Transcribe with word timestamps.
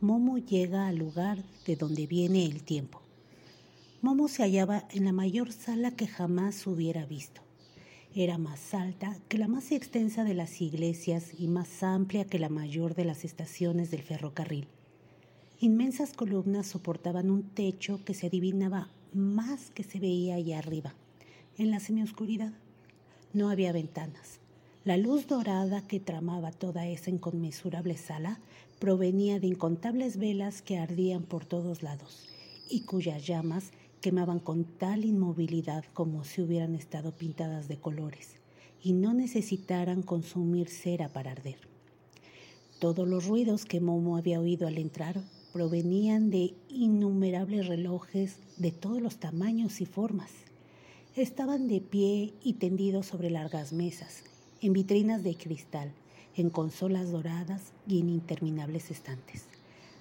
Momo 0.00 0.38
llega 0.38 0.88
al 0.88 0.96
lugar 0.96 1.42
de 1.66 1.76
donde 1.76 2.06
viene 2.06 2.44
el 2.44 2.62
tiempo. 2.62 3.00
Momo 4.02 4.28
se 4.28 4.42
hallaba 4.42 4.86
en 4.90 5.04
la 5.04 5.12
mayor 5.12 5.52
sala 5.52 5.92
que 5.92 6.06
jamás 6.06 6.66
hubiera 6.66 7.06
visto. 7.06 7.40
Era 8.14 8.36
más 8.36 8.74
alta 8.74 9.16
que 9.28 9.38
la 9.38 9.48
más 9.48 9.72
extensa 9.72 10.24
de 10.24 10.34
las 10.34 10.60
iglesias 10.60 11.30
y 11.38 11.48
más 11.48 11.82
amplia 11.82 12.26
que 12.26 12.38
la 12.38 12.48
mayor 12.48 12.94
de 12.94 13.04
las 13.04 13.24
estaciones 13.24 13.90
del 13.90 14.02
ferrocarril. 14.02 14.68
Inmensas 15.60 16.12
columnas 16.12 16.66
soportaban 16.66 17.30
un 17.30 17.42
techo 17.42 18.04
que 18.04 18.14
se 18.14 18.26
adivinaba 18.26 18.88
más 19.14 19.70
que 19.70 19.84
se 19.84 20.00
veía 20.00 20.34
allá 20.34 20.58
arriba, 20.58 20.94
en 21.56 21.70
la 21.70 21.80
semioscuridad. 21.80 22.52
No 23.32 23.48
había 23.48 23.72
ventanas. 23.72 24.40
La 24.84 24.98
luz 24.98 25.26
dorada 25.26 25.80
que 25.86 25.98
tramaba 25.98 26.52
toda 26.52 26.86
esa 26.86 27.08
inconmensurable 27.08 27.96
sala 27.96 28.38
provenía 28.78 29.40
de 29.40 29.46
incontables 29.46 30.16
velas 30.16 30.62
que 30.62 30.78
ardían 30.78 31.22
por 31.22 31.44
todos 31.44 31.82
lados 31.82 32.28
y 32.68 32.80
cuyas 32.80 33.26
llamas 33.26 33.70
quemaban 34.00 34.38
con 34.38 34.64
tal 34.64 35.04
inmovilidad 35.04 35.84
como 35.94 36.24
si 36.24 36.42
hubieran 36.42 36.74
estado 36.74 37.12
pintadas 37.12 37.68
de 37.68 37.78
colores 37.78 38.36
y 38.82 38.92
no 38.92 39.14
necesitaran 39.14 40.02
consumir 40.02 40.68
cera 40.68 41.08
para 41.08 41.32
arder. 41.32 41.56
Todos 42.78 43.08
los 43.08 43.26
ruidos 43.26 43.64
que 43.64 43.80
Momo 43.80 44.18
había 44.18 44.40
oído 44.40 44.66
al 44.66 44.76
entrar 44.76 45.22
provenían 45.54 46.30
de 46.30 46.52
innumerables 46.68 47.66
relojes 47.66 48.40
de 48.58 48.72
todos 48.72 49.00
los 49.00 49.16
tamaños 49.16 49.80
y 49.80 49.86
formas. 49.86 50.30
Estaban 51.16 51.68
de 51.68 51.80
pie 51.80 52.34
y 52.42 52.54
tendidos 52.54 53.06
sobre 53.06 53.30
largas 53.30 53.72
mesas, 53.72 54.24
en 54.60 54.72
vitrinas 54.72 55.22
de 55.22 55.36
cristal, 55.36 55.92
en 56.36 56.50
consolas 56.50 57.10
doradas 57.10 57.72
y 57.86 58.00
en 58.00 58.08
interminables 58.08 58.90
estantes. 58.90 59.44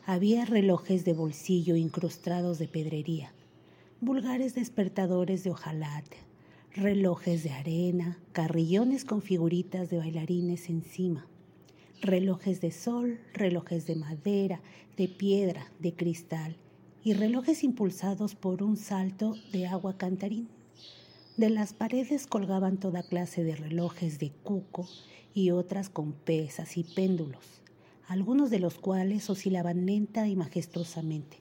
Había 0.06 0.46
relojes 0.46 1.06
de 1.06 1.14
bolsillo 1.14 1.76
incrustados 1.76 2.60
de 2.60 2.68
pedrería, 2.68 3.32
vulgares 4.02 4.54
despertadores 4.56 5.44
de 5.44 5.52
hojalate, 5.52 6.18
relojes 6.76 7.44
de 7.44 7.52
arena, 7.52 8.18
carrillones 8.32 9.06
con 9.06 9.22
figuritas 9.22 9.90
de 9.90 9.98
bailarines 9.98 10.70
encima, 10.70 11.28
relojes 12.02 12.60
de 12.60 12.72
sol, 12.72 13.20
relojes 13.34 13.86
de 13.88 13.96
madera, 13.96 14.62
de 14.98 15.08
piedra, 15.08 15.72
de 15.80 15.94
cristal 15.94 16.58
y 17.04 17.14
relojes 17.14 17.64
impulsados 17.64 18.36
por 18.36 18.64
un 18.64 18.78
salto 18.78 19.36
de 19.52 19.68
agua 19.68 19.98
cantarín. 19.98 20.50
De 21.36 21.50
las 21.50 21.74
paredes 21.74 22.28
colgaban 22.28 22.78
toda 22.78 23.02
clase 23.02 23.44
de 23.44 23.56
relojes 23.56 24.20
de 24.20 24.30
cuco 24.30 24.88
y 25.34 25.50
otras 25.50 25.90
con 25.90 26.12
pesas 26.14 26.78
y 26.78 26.84
péndulos, 26.84 27.64
algunos 28.08 28.52
de 28.52 28.60
los 28.60 28.76
cuales 28.76 29.32
oscilaban 29.32 29.88
lenta 29.88 30.28
y 30.28 30.36
majestuosamente, 30.36 31.38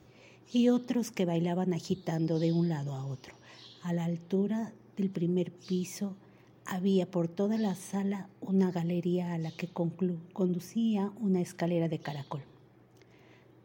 y 0.50 0.70
otros 0.70 1.10
que 1.10 1.26
bailaban 1.26 1.74
agitando 1.74 2.38
de 2.38 2.52
un 2.52 2.70
lado 2.70 2.94
a 2.94 3.04
otro. 3.04 3.34
A 3.82 3.92
la 3.92 4.06
altura 4.06 4.72
del 4.96 5.10
primer 5.10 5.52
piso 5.52 6.16
había 6.64 7.10
por 7.10 7.28
toda 7.28 7.58
la 7.58 7.74
sala 7.74 8.30
una 8.40 8.70
galería 8.70 9.34
a 9.34 9.38
la 9.38 9.50
que 9.50 9.68
conducía 9.68 11.12
una 11.20 11.42
escalera 11.42 11.88
de 11.88 11.98
caracol. 11.98 12.40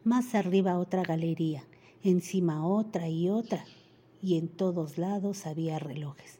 Más 0.04 0.34
arriba 0.34 0.78
otra 0.78 1.04
galería, 1.04 1.64
encima 2.02 2.66
otra 2.66 3.08
y 3.08 3.30
otra, 3.30 3.64
y 4.22 4.36
en 4.36 4.48
todos 4.48 4.98
lados 4.98 5.46
había 5.46 5.78
relojes. 5.78 6.38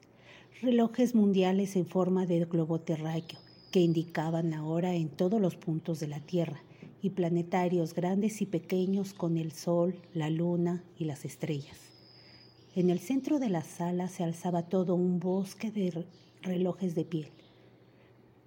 Relojes 0.61 1.15
mundiales 1.15 1.77
en 1.77 1.87
forma 1.87 2.27
de 2.27 2.45
globo 2.45 2.81
terráqueo 2.81 3.39
que 3.71 3.81
indicaban 3.81 4.51
la 4.51 4.65
hora 4.65 4.95
en 4.95 5.09
todos 5.09 5.41
los 5.41 5.57
puntos 5.57 6.01
de 6.01 6.09
la 6.09 6.21
Tierra, 6.21 6.63
y 7.01 7.11
planetarios 7.11 7.95
grandes 7.95 8.43
y 8.43 8.47
pequeños 8.47 9.15
con 9.15 9.37
el 9.37 9.53
Sol, 9.53 9.95
la 10.15 10.31
Luna 10.31 10.83
y 10.99 11.05
las 11.05 11.25
estrellas. 11.25 11.79
En 12.75 12.91
el 12.91 12.99
centro 12.99 13.39
de 13.39 13.49
la 13.49 13.63
sala 13.63 14.09
se 14.09 14.25
alzaba 14.25 14.63
todo 14.63 14.95
un 14.95 15.21
bosque 15.21 15.71
de 15.71 16.07
relojes 16.43 16.95
de 16.95 17.05
piel. 17.05 17.29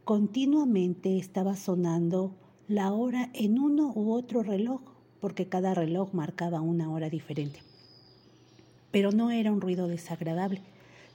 Continuamente 0.03 1.17
estaba 1.17 1.55
sonando 1.55 2.35
la 2.67 2.91
hora 2.91 3.29
en 3.33 3.59
uno 3.59 3.91
u 3.95 4.11
otro 4.11 4.43
reloj, 4.43 4.81
porque 5.19 5.47
cada 5.47 5.73
reloj 5.73 6.13
marcaba 6.13 6.61
una 6.61 6.91
hora 6.91 7.09
diferente. 7.09 7.59
Pero 8.91 9.11
no 9.11 9.31
era 9.31 9.51
un 9.51 9.61
ruido 9.61 9.87
desagradable, 9.87 10.61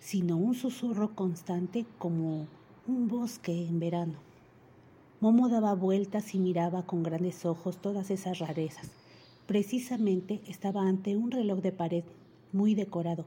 sino 0.00 0.36
un 0.36 0.54
susurro 0.54 1.14
constante 1.14 1.84
como 1.98 2.46
un 2.86 3.08
bosque 3.08 3.66
en 3.66 3.78
verano. 3.80 4.14
Momo 5.20 5.48
daba 5.48 5.74
vueltas 5.74 6.34
y 6.34 6.38
miraba 6.38 6.84
con 6.84 7.02
grandes 7.02 7.44
ojos 7.46 7.78
todas 7.78 8.10
esas 8.10 8.38
rarezas. 8.38 8.90
Precisamente 9.46 10.40
estaba 10.46 10.82
ante 10.86 11.16
un 11.16 11.30
reloj 11.30 11.60
de 11.60 11.72
pared 11.72 12.04
muy 12.52 12.74
decorado, 12.74 13.24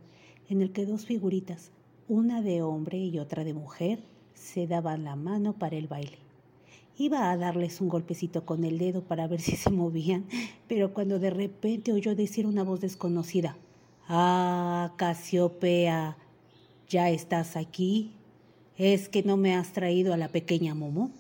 en 0.50 0.62
el 0.62 0.72
que 0.72 0.86
dos 0.86 1.06
figuritas, 1.06 1.72
una 2.08 2.42
de 2.42 2.62
hombre 2.62 2.98
y 2.98 3.20
otra 3.20 3.44
de 3.44 3.54
mujer, 3.54 4.00
se 4.34 4.68
daban 4.68 5.04
la 5.04 5.16
mano 5.16 5.54
para 5.54 5.76
el 5.76 5.88
baile. 5.88 6.18
Iba 6.98 7.32
a 7.32 7.38
darles 7.38 7.82
un 7.82 7.90
golpecito 7.90 8.46
con 8.46 8.64
el 8.64 8.78
dedo 8.78 9.02
para 9.02 9.28
ver 9.28 9.42
si 9.42 9.56
se 9.56 9.70
movían, 9.70 10.26
pero 10.68 10.94
cuando 10.94 11.20
de 11.20 11.30
repente 11.30 11.94
oyó 11.94 12.16
decir 12.16 12.46
una 12.46 12.64
voz 12.64 12.82
desconocida, 12.82 13.56
Ah, 14.12 14.94
Casiopea, 14.98 16.18
¿ya 16.90 17.12
estás 17.12 17.56
aquí? 17.56 18.16
¿Es 18.76 19.08
que 19.08 19.22
no 19.22 19.38
me 19.38 19.54
has 19.54 19.72
traído 19.72 20.16
a 20.16 20.18
la 20.18 20.30
pequeña 20.30 20.74
Momo? 20.74 21.12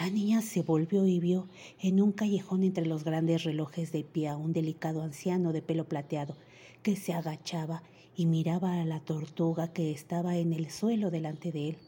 La 0.00 0.10
niña 0.10 0.42
se 0.42 0.62
volvió 0.62 1.06
y 1.06 1.20
vio 1.20 1.46
en 1.78 2.02
un 2.02 2.10
callejón 2.10 2.64
entre 2.64 2.84
los 2.84 3.04
grandes 3.04 3.44
relojes 3.44 3.92
de 3.92 4.02
pie 4.02 4.26
a 4.26 4.36
un 4.36 4.52
delicado 4.52 5.02
anciano 5.02 5.52
de 5.52 5.62
pelo 5.62 5.84
plateado 5.84 6.34
que 6.82 6.96
se 6.96 7.12
agachaba 7.12 7.84
y 8.16 8.26
miraba 8.26 8.80
a 8.80 8.84
la 8.84 8.98
tortuga 8.98 9.72
que 9.72 9.92
estaba 9.92 10.36
en 10.36 10.52
el 10.52 10.68
suelo 10.68 11.12
delante 11.12 11.52
de 11.52 11.68
él. 11.68 11.78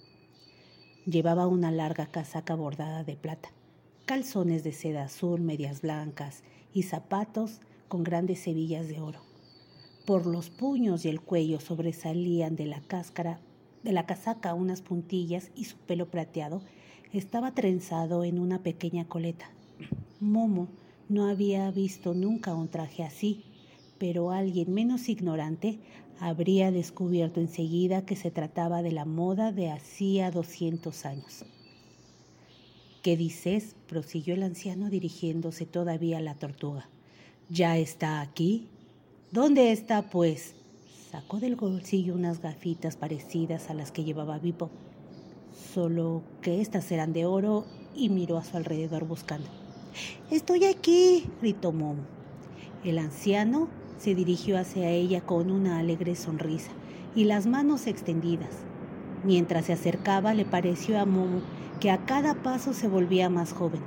Llevaba 1.04 1.48
una 1.48 1.72
larga 1.72 2.06
casaca 2.06 2.54
bordada 2.54 3.02
de 3.02 3.16
plata, 3.16 3.50
calzones 4.04 4.62
de 4.62 4.70
seda 4.70 5.02
azul, 5.02 5.40
medias 5.40 5.82
blancas 5.82 6.44
y 6.72 6.84
zapatos 6.84 7.58
con 7.88 8.04
grandes 8.04 8.46
hebillas 8.46 8.86
de 8.86 9.00
oro. 9.00 9.31
Por 10.04 10.26
los 10.26 10.50
puños 10.50 11.04
y 11.04 11.08
el 11.08 11.20
cuello 11.20 11.60
sobresalían 11.60 12.56
de 12.56 12.66
la 12.66 12.80
cáscara 12.80 13.38
de 13.82 13.92
la 13.92 14.06
casaca 14.06 14.54
unas 14.54 14.82
puntillas 14.82 15.50
y 15.54 15.64
su 15.64 15.76
pelo 15.76 16.06
plateado 16.06 16.62
estaba 17.12 17.52
trenzado 17.52 18.24
en 18.24 18.38
una 18.38 18.62
pequeña 18.62 19.06
coleta. 19.06 19.50
Momo 20.20 20.68
no 21.08 21.28
había 21.28 21.70
visto 21.70 22.14
nunca 22.14 22.54
un 22.54 22.68
traje 22.68 23.02
así, 23.02 23.44
pero 23.98 24.30
alguien 24.30 24.72
menos 24.72 25.08
ignorante 25.08 25.78
habría 26.20 26.70
descubierto 26.70 27.40
enseguida 27.40 28.06
que 28.06 28.16
se 28.16 28.30
trataba 28.30 28.82
de 28.82 28.92
la 28.92 29.04
moda 29.04 29.52
de 29.52 29.70
hacía 29.70 30.30
doscientos 30.30 31.04
años. 31.04 31.44
¿Qué 33.02 33.16
dices? 33.16 33.74
prosiguió 33.88 34.34
el 34.34 34.44
anciano 34.44 34.88
dirigiéndose 34.88 35.66
todavía 35.66 36.18
a 36.18 36.20
la 36.20 36.36
tortuga. 36.36 36.88
¿Ya 37.50 37.76
está 37.76 38.20
aquí? 38.20 38.68
¿Dónde 39.32 39.72
está, 39.72 40.02
pues? 40.02 40.54
Sacó 41.10 41.40
del 41.40 41.56
bolsillo 41.56 42.14
unas 42.14 42.42
gafitas 42.42 42.96
parecidas 42.96 43.70
a 43.70 43.74
las 43.74 43.90
que 43.90 44.04
llevaba 44.04 44.38
Vipo, 44.38 44.68
solo 45.72 46.20
que 46.42 46.60
éstas 46.60 46.92
eran 46.92 47.14
de 47.14 47.24
oro 47.24 47.64
y 47.94 48.10
miró 48.10 48.36
a 48.36 48.44
su 48.44 48.58
alrededor 48.58 49.06
buscando. 49.06 49.48
Estoy 50.30 50.66
aquí, 50.66 51.30
gritó 51.40 51.72
Momo. 51.72 52.02
El 52.84 52.98
anciano 52.98 53.70
se 53.96 54.14
dirigió 54.14 54.58
hacia 54.58 54.90
ella 54.90 55.22
con 55.22 55.50
una 55.50 55.78
alegre 55.78 56.14
sonrisa 56.14 56.72
y 57.14 57.24
las 57.24 57.46
manos 57.46 57.86
extendidas. 57.86 58.50
Mientras 59.24 59.64
se 59.64 59.72
acercaba 59.72 60.34
le 60.34 60.44
pareció 60.44 61.00
a 61.00 61.06
Momo 61.06 61.40
que 61.80 61.90
a 61.90 62.04
cada 62.04 62.34
paso 62.42 62.74
se 62.74 62.86
volvía 62.86 63.30
más 63.30 63.54
joven. 63.54 63.80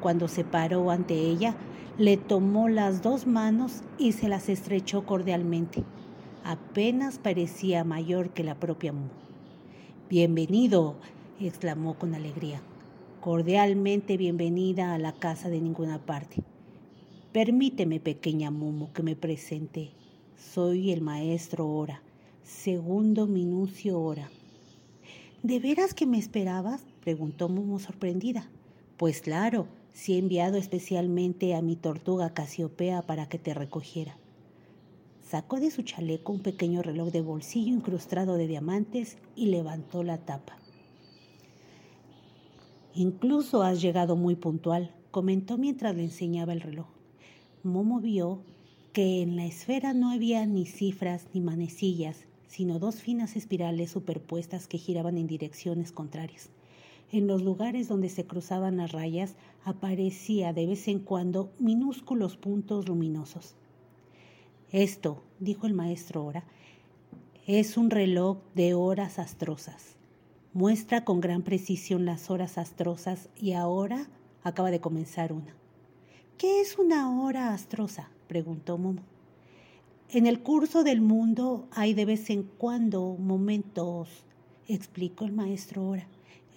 Cuando 0.00 0.26
se 0.26 0.42
paró 0.42 0.90
ante 0.90 1.14
ella, 1.14 1.54
le 2.00 2.16
tomó 2.16 2.70
las 2.70 3.02
dos 3.02 3.26
manos 3.26 3.82
y 3.98 4.12
se 4.12 4.30
las 4.30 4.48
estrechó 4.48 5.04
cordialmente. 5.04 5.84
Apenas 6.44 7.18
parecía 7.18 7.84
mayor 7.84 8.30
que 8.30 8.42
la 8.42 8.54
propia 8.54 8.94
Momo. 8.94 9.10
Bienvenido, 10.08 10.96
exclamó 11.38 11.98
con 11.98 12.14
alegría. 12.14 12.62
Cordialmente 13.20 14.16
bienvenida 14.16 14.94
a 14.94 14.98
la 14.98 15.12
casa 15.12 15.50
de 15.50 15.60
ninguna 15.60 15.98
parte. 15.98 16.42
Permíteme, 17.32 18.00
pequeña 18.00 18.50
Momo, 18.50 18.94
que 18.94 19.02
me 19.02 19.14
presente. 19.14 19.90
Soy 20.38 20.92
el 20.92 21.02
maestro 21.02 21.68
Ora, 21.68 22.00
segundo 22.42 23.26
Minucio 23.26 24.00
Ora. 24.00 24.30
¿De 25.42 25.58
veras 25.58 25.92
que 25.92 26.06
me 26.06 26.16
esperabas? 26.16 26.82
preguntó 27.02 27.50
Momo 27.50 27.78
sorprendida. 27.78 28.48
Pues 28.96 29.20
claro, 29.20 29.66
sí 29.92 30.14
he 30.14 30.18
enviado 30.18 30.56
especialmente 30.56 31.54
a 31.54 31.62
mi 31.62 31.76
tortuga 31.76 32.34
Casiopea 32.34 33.02
para 33.02 33.28
que 33.28 33.38
te 33.38 33.54
recogiera. 33.54 34.16
Sacó 35.22 35.60
de 35.60 35.70
su 35.70 35.82
chaleco 35.82 36.32
un 36.32 36.40
pequeño 36.40 36.82
reloj 36.82 37.10
de 37.10 37.20
bolsillo 37.20 37.72
incrustado 37.72 38.36
de 38.36 38.48
diamantes 38.48 39.16
y 39.36 39.46
levantó 39.46 40.02
la 40.02 40.18
tapa. 40.18 40.56
Incluso 42.94 43.62
has 43.62 43.80
llegado 43.80 44.16
muy 44.16 44.34
puntual, 44.34 44.92
comentó 45.10 45.56
mientras 45.56 45.94
le 45.94 46.04
enseñaba 46.04 46.52
el 46.52 46.60
reloj. 46.60 46.86
Momo 47.62 48.00
vio 48.00 48.42
que 48.92 49.22
en 49.22 49.36
la 49.36 49.46
esfera 49.46 49.92
no 49.92 50.10
había 50.10 50.44
ni 50.46 50.66
cifras 50.66 51.26
ni 51.32 51.40
manecillas, 51.40 52.26
sino 52.48 52.80
dos 52.80 52.96
finas 52.96 53.36
espirales 53.36 53.92
superpuestas 53.92 54.66
que 54.66 54.78
giraban 54.78 55.16
en 55.16 55.28
direcciones 55.28 55.92
contrarias. 55.92 56.50
En 57.12 57.26
los 57.26 57.42
lugares 57.42 57.88
donde 57.88 58.08
se 58.08 58.24
cruzaban 58.24 58.76
las 58.76 58.92
rayas 58.92 59.34
aparecía 59.64 60.52
de 60.52 60.66
vez 60.66 60.86
en 60.86 61.00
cuando 61.00 61.52
minúsculos 61.58 62.36
puntos 62.36 62.88
luminosos. 62.88 63.56
Esto, 64.70 65.24
dijo 65.40 65.66
el 65.66 65.74
maestro 65.74 66.24
Ora, 66.24 66.44
es 67.46 67.76
un 67.76 67.90
reloj 67.90 68.38
de 68.54 68.74
horas 68.74 69.18
astrosas. 69.18 69.96
Muestra 70.52 71.04
con 71.04 71.20
gran 71.20 71.42
precisión 71.42 72.04
las 72.04 72.30
horas 72.30 72.58
astrosas 72.58 73.28
y 73.36 73.52
ahora 73.52 74.08
acaba 74.44 74.70
de 74.70 74.80
comenzar 74.80 75.32
una. 75.32 75.56
¿Qué 76.38 76.60
es 76.60 76.78
una 76.78 77.20
hora 77.20 77.52
astrosa? 77.52 78.10
preguntó 78.28 78.78
Momo. 78.78 79.02
En 80.10 80.26
el 80.26 80.40
curso 80.42 80.84
del 80.84 81.00
mundo 81.00 81.68
hay 81.72 81.92
de 81.92 82.04
vez 82.04 82.30
en 82.30 82.44
cuando 82.44 83.16
momentos, 83.18 84.24
explicó 84.68 85.24
el 85.24 85.32
maestro 85.32 85.86
Ora, 85.88 86.06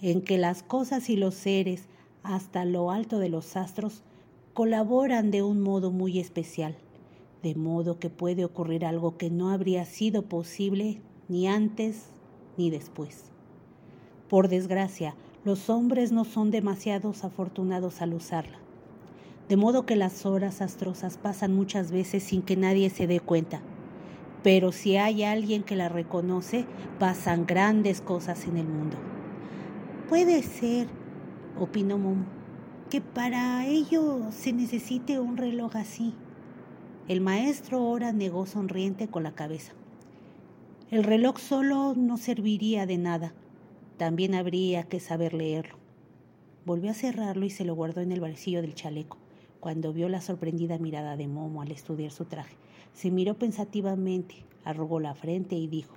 en 0.02 0.22
que 0.22 0.38
las 0.38 0.64
cosas 0.64 1.10
y 1.10 1.16
los 1.16 1.36
seres, 1.36 1.88
hasta 2.24 2.66
lo 2.66 2.92
alto 2.92 3.20
de 3.20 3.30
los 3.30 3.56
astros, 3.56 4.04
colaboran 4.54 5.32
de 5.32 5.44
un 5.44 5.62
modo 5.62 5.92
muy 5.92 6.20
especial 6.20 6.76
de 7.44 7.56
modo 7.56 8.00
que 8.00 8.10
puede 8.10 8.46
ocurrir 8.46 8.86
algo 8.86 9.18
que 9.18 9.30
no 9.30 9.50
habría 9.50 9.84
sido 9.86 10.24
posible 10.24 11.02
ni 11.28 11.48
antes 11.48 12.08
ni 12.58 12.70
después. 12.70 13.26
Por 14.30 14.48
desgracia, 14.48 15.14
los 15.44 15.70
hombres 15.70 16.14
no 16.14 16.24
son 16.24 16.52
demasiados 16.52 17.26
afortunados 17.26 18.02
al 18.02 18.14
usarla, 18.14 18.58
de 19.50 19.58
modo 19.58 19.86
que 19.86 19.98
las 19.98 20.26
horas 20.26 20.62
astrosas 20.62 21.18
pasan 21.18 21.54
muchas 21.54 21.92
veces 21.92 22.24
sin 22.24 22.42
que 22.42 22.56
nadie 22.56 22.90
se 22.90 23.08
dé 23.08 23.20
cuenta. 23.20 23.62
Pero 24.42 24.72
si 24.72 24.96
hay 24.96 25.24
alguien 25.24 25.64
que 25.64 25.76
la 25.76 25.90
reconoce, 25.90 26.66
pasan 26.98 27.46
grandes 27.46 28.00
cosas 28.00 28.46
en 28.46 28.56
el 28.56 28.68
mundo. 28.68 28.98
Puede 30.14 30.44
ser, 30.44 30.86
opinó 31.60 31.98
Momo, 31.98 32.28
que 32.92 33.02
para 33.02 33.66
ello 33.66 34.28
se 34.30 34.54
necesite 34.54 35.20
un 35.20 35.38
reloj 35.38 35.76
así. 35.76 36.14
El 37.08 37.20
maestro 37.20 37.80
ahora 37.80 38.12
negó 38.12 38.46
sonriente 38.46 39.08
con 39.08 39.24
la 39.24 39.34
cabeza. 39.34 39.74
El 40.92 41.04
reloj 41.04 41.40
solo 41.40 41.96
no 41.96 42.18
serviría 42.18 42.86
de 42.86 43.00
nada. 43.00 43.34
También 43.98 44.36
habría 44.36 44.84
que 44.84 45.00
saber 45.00 45.34
leerlo. 45.34 45.80
Volvió 46.64 46.92
a 46.92 46.94
cerrarlo 46.94 47.48
y 47.48 47.50
se 47.50 47.66
lo 47.66 47.74
guardó 47.74 48.02
en 48.02 48.12
el 48.12 48.20
bolsillo 48.20 48.62
del 48.62 48.76
chaleco, 48.76 49.18
cuando 49.60 49.94
vio 49.94 50.10
la 50.10 50.22
sorprendida 50.22 50.78
mirada 50.78 51.18
de 51.18 51.28
Momo 51.28 51.64
al 51.64 51.72
estudiar 51.72 52.12
su 52.12 52.26
traje. 52.26 52.56
Se 52.94 53.10
miró 53.10 53.40
pensativamente, 53.40 54.46
arrugó 54.64 55.00
la 55.00 55.16
frente 55.16 55.56
y 55.56 55.66
dijo, 55.66 55.96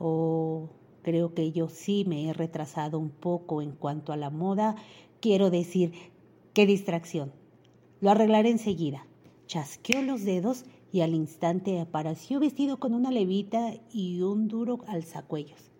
Oh, 0.00 0.68
creo 1.04 1.34
que 1.34 1.52
yo 1.52 1.68
sí 1.68 2.04
me 2.08 2.28
he 2.28 2.32
retrasado 2.32 2.98
un 2.98 3.10
poco 3.10 3.62
en 3.62 3.70
cuanto 3.70 4.12
a 4.12 4.16
la 4.16 4.30
moda. 4.30 4.74
Quiero 5.20 5.50
decir, 5.50 5.92
qué 6.52 6.66
distracción. 6.66 7.30
Lo 8.00 8.10
arreglaré 8.10 8.50
enseguida 8.50 9.06
chasqueó 9.46 10.02
los 10.02 10.24
dedos 10.24 10.64
y 10.92 11.02
al 11.02 11.14
instante 11.14 11.80
apareció 11.80 12.40
vestido 12.40 12.78
con 12.78 12.94
una 12.94 13.10
levita 13.10 13.74
y 13.92 14.20
un 14.22 14.48
duro 14.48 14.80
alzacuellos. 14.86 15.70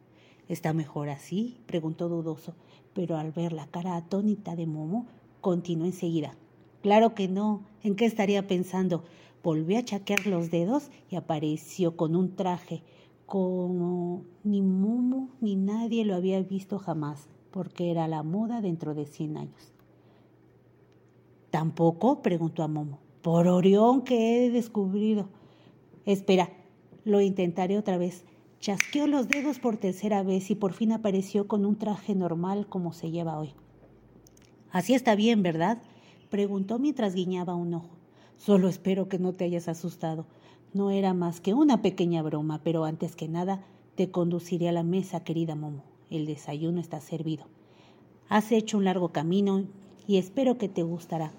¿Está 0.48 0.72
mejor 0.72 1.08
así? 1.08 1.58
preguntó 1.66 2.08
dudoso, 2.08 2.54
pero 2.92 3.16
al 3.16 3.32
ver 3.32 3.52
la 3.52 3.66
cara 3.66 3.96
atónita 3.96 4.56
de 4.56 4.66
Momo, 4.66 5.06
continuó 5.40 5.86
enseguida. 5.86 6.36
Claro 6.82 7.14
que 7.14 7.28
no. 7.28 7.62
¿En 7.82 7.96
qué 7.96 8.04
estaría 8.04 8.46
pensando? 8.46 9.04
Volvió 9.42 9.78
a 9.78 9.84
chaquear 9.84 10.26
los 10.26 10.50
dedos 10.50 10.90
y 11.10 11.16
apareció 11.16 11.96
con 11.96 12.14
un 12.16 12.34
traje 12.36 12.82
como 13.26 14.24
ni 14.42 14.62
Momo 14.62 15.30
ni 15.40 15.56
nadie 15.56 16.04
lo 16.04 16.14
había 16.14 16.40
visto 16.42 16.78
jamás, 16.78 17.28
porque 17.50 17.90
era 17.90 18.08
la 18.08 18.22
moda 18.22 18.60
dentro 18.60 18.94
de 18.94 19.06
cien 19.06 19.36
años. 19.36 19.72
¿Tampoco? 21.50 22.22
preguntó 22.22 22.62
a 22.62 22.68
Momo. 22.68 22.98
Por 23.22 23.46
Orión 23.46 24.02
que 24.02 24.44
he 24.44 24.50
descubrido. 24.50 25.28
Espera, 26.04 26.50
lo 27.04 27.20
intentaré 27.20 27.78
otra 27.78 27.96
vez. 27.96 28.24
Chasqueó 28.60 29.06
los 29.06 29.28
dedos 29.28 29.58
por 29.58 29.76
tercera 29.76 30.22
vez 30.22 30.50
y 30.50 30.54
por 30.54 30.72
fin 30.72 30.92
apareció 30.92 31.46
con 31.46 31.64
un 31.64 31.76
traje 31.76 32.14
normal 32.14 32.66
como 32.66 32.92
se 32.92 33.10
lleva 33.10 33.38
hoy. 33.38 33.54
Así 34.70 34.94
está 34.94 35.14
bien, 35.14 35.42
¿verdad? 35.42 35.82
preguntó 36.30 36.78
mientras 36.78 37.14
guiñaba 37.14 37.54
un 37.54 37.74
ojo. 37.74 37.90
Solo 38.36 38.68
espero 38.68 39.08
que 39.08 39.18
no 39.18 39.32
te 39.32 39.44
hayas 39.44 39.68
asustado. 39.68 40.26
No 40.74 40.90
era 40.90 41.14
más 41.14 41.40
que 41.40 41.54
una 41.54 41.82
pequeña 41.82 42.20
broma, 42.20 42.60
pero 42.64 42.84
antes 42.84 43.14
que 43.14 43.28
nada 43.28 43.60
te 43.94 44.10
conduciré 44.10 44.68
a 44.68 44.72
la 44.72 44.82
mesa, 44.82 45.22
querida 45.22 45.54
Momo. 45.54 45.84
El 46.10 46.26
desayuno 46.26 46.80
está 46.80 47.00
servido. 47.00 47.44
Has 48.28 48.50
hecho 48.50 48.78
un 48.78 48.84
largo 48.84 49.10
camino 49.10 49.66
y 50.08 50.16
espero 50.16 50.58
que 50.58 50.68
te 50.68 50.82
gustará. 50.82 51.30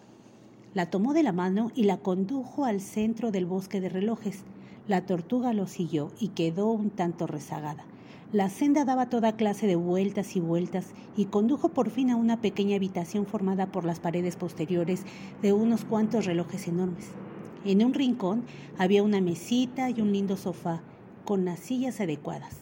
La 0.74 0.90
tomó 0.90 1.14
de 1.14 1.22
la 1.22 1.34
mano 1.34 1.70
y 1.76 1.84
la 1.84 1.98
condujo 1.98 2.64
al 2.64 2.80
centro 2.80 3.32
del 3.32 3.46
bosque 3.46 3.82
de 3.82 3.90
relojes. 3.90 4.46
La 4.88 5.06
tortuga 5.06 5.52
lo 5.52 5.68
siguió 5.68 6.12
y 6.18 6.30
quedó 6.30 6.72
un 6.72 6.90
tanto 6.90 7.28
rezagada. 7.28 7.84
La 8.32 8.50
senda 8.50 8.86
daba 8.86 9.10
toda 9.10 9.36
clase 9.36 9.68
de 9.68 9.76
vueltas 9.76 10.38
y 10.38 10.40
vueltas 10.40 10.94
y 11.18 11.26
condujo 11.26 11.68
por 11.68 11.90
fin 11.90 12.10
a 12.10 12.16
una 12.16 12.40
pequeña 12.40 12.78
habitación 12.78 13.26
formada 13.26 13.66
por 13.66 13.84
las 13.84 14.00
paredes 14.00 14.38
posteriores 14.38 15.04
de 15.42 15.52
unos 15.52 15.84
cuantos 15.84 16.26
relojes 16.26 16.70
enormes. 16.70 17.12
En 17.66 17.84
un 17.84 17.96
rincón 17.96 18.44
había 18.78 19.02
una 19.02 19.22
mesita 19.22 19.90
y 19.90 20.00
un 20.00 20.14
lindo 20.14 20.38
sofá 20.38 20.84
con 21.26 21.46
las 21.46 21.60
sillas 21.60 22.00
adecuadas. 22.00 22.58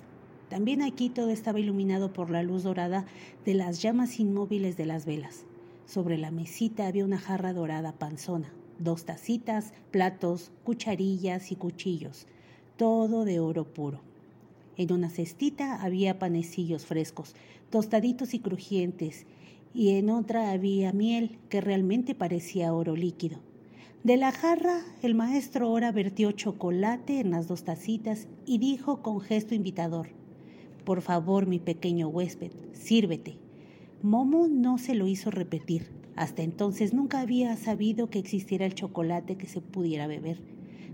También 0.48 0.82
aquí 0.82 1.10
todo 1.10 1.30
estaba 1.30 1.60
iluminado 1.60 2.14
por 2.14 2.30
la 2.30 2.42
luz 2.42 2.64
dorada 2.64 3.06
de 3.44 3.54
las 3.54 3.82
llamas 3.82 4.18
inmóviles 4.22 4.78
de 4.78 4.86
las 4.86 5.06
velas. 5.06 5.44
Sobre 5.86 6.18
la 6.18 6.32
mesita 6.32 6.88
había 6.88 7.04
una 7.04 7.18
jarra 7.18 7.52
dorada 7.52 7.92
panzona, 7.92 8.54
dos 8.80 9.04
tacitas, 9.04 9.74
platos, 9.92 10.54
cucharillas 10.64 11.52
y 11.52 11.58
cuchillos, 11.58 12.26
todo 12.78 13.26
de 13.26 13.42
oro 13.42 13.66
puro. 13.66 14.00
En 14.78 14.94
una 14.94 15.10
cestita 15.10 15.84
había 15.84 16.18
panecillos 16.18 16.86
frescos, 16.86 17.36
tostaditos 17.70 18.34
y 18.34 18.40
crujientes, 18.40 19.26
y 19.74 19.98
en 19.98 20.10
otra 20.10 20.52
había 20.52 20.94
miel 20.94 21.40
que 21.50 21.60
realmente 21.60 22.16
parecía 22.16 22.74
oro 22.74 22.96
líquido. 22.96 23.40
De 24.04 24.18
la 24.18 24.34
jarra, 24.34 24.82
el 25.02 25.16
maestro 25.16 25.72
Ora 25.72 25.94
vertió 25.94 26.34
chocolate 26.34 27.22
en 27.22 27.32
las 27.32 27.48
dos 27.48 27.64
tacitas 27.64 28.28
y 28.46 28.58
dijo 28.58 29.02
con 29.02 29.22
gesto 29.22 29.56
invitador, 29.56 30.10
Por 30.84 31.02
favor, 31.02 31.48
mi 31.48 31.60
pequeño 31.60 32.10
huésped, 32.10 32.52
sírvete. 32.74 33.38
Momo 34.02 34.50
no 34.50 34.78
se 34.78 34.94
lo 34.94 35.08
hizo 35.08 35.32
repetir. 35.32 35.88
Hasta 36.18 36.42
entonces 36.42 36.94
nunca 36.94 37.22
había 37.22 37.56
sabido 37.56 38.10
que 38.10 38.20
existiera 38.20 38.66
el 38.66 38.76
chocolate 38.76 39.38
que 39.38 39.48
se 39.48 39.62
pudiera 39.62 40.06
beber. 40.06 40.42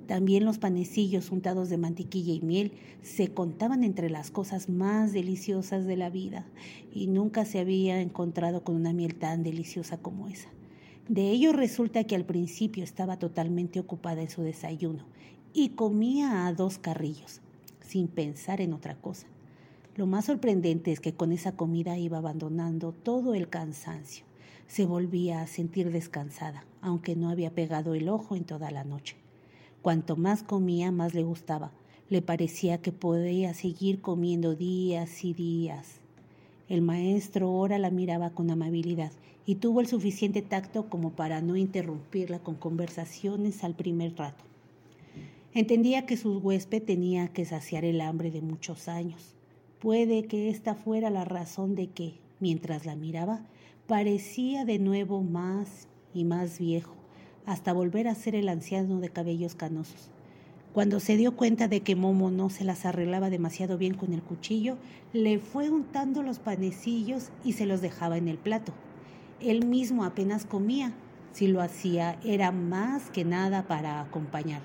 También 0.05 0.45
los 0.45 0.59
panecillos 0.59 1.31
untados 1.31 1.69
de 1.69 1.77
mantequilla 1.77 2.33
y 2.33 2.41
miel 2.41 2.73
se 3.01 3.33
contaban 3.33 3.83
entre 3.83 4.11
las 4.11 4.29
cosas 4.29 4.69
más 4.69 5.13
deliciosas 5.13 5.87
de 5.87 5.97
la 5.97 6.11
vida, 6.11 6.45
y 6.93 7.07
nunca 7.07 7.45
se 7.45 7.57
había 7.57 8.01
encontrado 8.01 8.63
con 8.63 8.75
una 8.75 8.93
miel 8.93 9.15
tan 9.15 9.41
deliciosa 9.41 9.97
como 9.97 10.27
esa. 10.27 10.49
De 11.09 11.31
ello 11.31 11.53
resulta 11.53 12.03
que 12.03 12.15
al 12.15 12.23
principio 12.23 12.83
estaba 12.83 13.17
totalmente 13.17 13.79
ocupada 13.79 14.21
en 14.21 14.29
su 14.29 14.43
desayuno 14.43 15.07
y 15.53 15.69
comía 15.69 16.45
a 16.45 16.53
dos 16.53 16.77
carrillos, 16.77 17.41
sin 17.81 18.07
pensar 18.07 18.61
en 18.61 18.73
otra 18.73 18.93
cosa. 18.93 19.25
Lo 19.95 20.05
más 20.05 20.25
sorprendente 20.25 20.91
es 20.91 20.99
que 20.99 21.15
con 21.15 21.31
esa 21.31 21.53
comida 21.53 21.97
iba 21.97 22.19
abandonando 22.19 22.91
todo 22.91 23.33
el 23.33 23.49
cansancio. 23.49 24.23
Se 24.67 24.85
volvía 24.85 25.41
a 25.41 25.47
sentir 25.47 25.91
descansada, 25.91 26.63
aunque 26.79 27.15
no 27.15 27.29
había 27.29 27.55
pegado 27.55 27.95
el 27.95 28.07
ojo 28.07 28.35
en 28.35 28.43
toda 28.43 28.69
la 28.69 28.83
noche. 28.83 29.15
Cuanto 29.81 30.15
más 30.15 30.43
comía, 30.43 30.91
más 30.91 31.15
le 31.15 31.23
gustaba. 31.23 31.71
Le 32.07 32.21
parecía 32.21 32.83
que 32.83 32.91
podía 32.91 33.55
seguir 33.55 33.99
comiendo 33.99 34.53
días 34.53 35.25
y 35.25 35.33
días. 35.33 35.98
El 36.69 36.83
maestro 36.83 37.47
ahora 37.47 37.79
la 37.79 37.89
miraba 37.89 38.29
con 38.29 38.51
amabilidad 38.51 39.11
y 39.47 39.55
tuvo 39.55 39.81
el 39.81 39.87
suficiente 39.87 40.43
tacto 40.43 40.87
como 40.87 41.09
para 41.09 41.41
no 41.41 41.55
interrumpirla 41.55 42.37
con 42.37 42.53
conversaciones 42.53 43.63
al 43.63 43.73
primer 43.73 44.15
rato. 44.15 44.43
Entendía 45.55 46.05
que 46.05 46.15
su 46.15 46.37
huésped 46.37 46.83
tenía 46.83 47.29
que 47.29 47.43
saciar 47.43 47.83
el 47.85 48.01
hambre 48.01 48.29
de 48.29 48.41
muchos 48.41 48.87
años. 48.87 49.33
Puede 49.79 50.25
que 50.25 50.49
esta 50.49 50.75
fuera 50.75 51.09
la 51.09 51.25
razón 51.25 51.73
de 51.73 51.87
que, 51.87 52.19
mientras 52.39 52.85
la 52.85 52.95
miraba, 52.95 53.47
parecía 53.87 54.63
de 54.63 54.77
nuevo 54.77 55.23
más 55.23 55.87
y 56.13 56.23
más 56.23 56.59
viejo, 56.59 56.93
hasta 57.47 57.73
volver 57.73 58.07
a 58.07 58.13
ser 58.13 58.35
el 58.35 58.47
anciano 58.47 58.99
de 58.99 59.09
cabellos 59.09 59.55
canosos. 59.55 60.11
Cuando 60.73 60.99
se 60.99 61.17
dio 61.17 61.35
cuenta 61.35 61.67
de 61.67 61.81
que 61.81 61.95
Momo 61.95 62.29
no 62.29 62.51
se 62.51 62.63
las 62.63 62.85
arreglaba 62.85 63.31
demasiado 63.31 63.79
bien 63.79 63.95
con 63.95 64.13
el 64.13 64.21
cuchillo, 64.21 64.77
le 65.13 65.39
fue 65.39 65.71
untando 65.71 66.21
los 66.21 66.37
panecillos 66.37 67.31
y 67.43 67.53
se 67.53 67.65
los 67.65 67.81
dejaba 67.81 68.17
en 68.17 68.27
el 68.27 68.37
plato. 68.37 68.71
Él 69.39 69.65
mismo 69.65 70.03
apenas 70.03 70.45
comía, 70.45 70.93
Si 71.31 71.47
lo 71.47 71.61
hacía 71.61 72.19
era 72.23 72.51
más 72.51 73.11
que 73.11 73.23
nada 73.23 73.67
para 73.67 74.01
acompañar. 74.01 74.61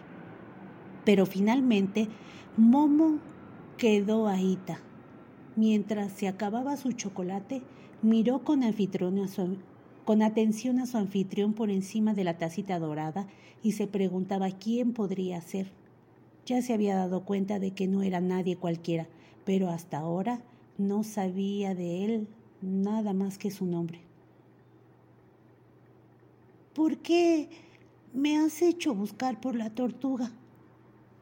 Pero 1.04 1.26
finalmente 1.26 2.08
Momo 2.56 3.18
quedó 3.76 4.28
ahíta. 4.28 4.80
Mientras 5.56 6.12
se 6.12 6.26
acababa 6.26 6.76
su 6.76 6.92
chocolate, 6.92 7.62
miró 8.02 8.44
con, 8.44 8.62
con 10.04 10.22
atención 10.22 10.78
a 10.80 10.86
su 10.86 10.96
anfitrión 10.96 11.52
por 11.52 11.70
encima 11.70 12.14
de 12.14 12.24
la 12.24 12.38
tacita 12.38 12.78
dorada 12.78 13.26
y 13.62 13.72
se 13.72 13.86
preguntaba 13.86 14.50
quién 14.50 14.92
podría 14.92 15.40
ser. 15.40 15.83
Ya 16.46 16.60
se 16.62 16.74
había 16.74 16.96
dado 16.96 17.24
cuenta 17.24 17.58
de 17.58 17.70
que 17.70 17.86
no 17.86 18.02
era 18.02 18.20
nadie 18.20 18.56
cualquiera, 18.56 19.06
pero 19.44 19.70
hasta 19.70 19.98
ahora 19.98 20.42
no 20.76 21.04
sabía 21.04 21.74
de 21.74 22.04
él 22.04 22.28
nada 22.60 23.12
más 23.12 23.38
que 23.38 23.50
su 23.50 23.66
nombre. 23.66 24.00
¿Por 26.74 26.98
qué 26.98 27.48
me 28.12 28.36
has 28.36 28.60
hecho 28.60 28.94
buscar 28.94 29.40
por 29.40 29.54
la 29.54 29.70
tortuga? 29.70 30.32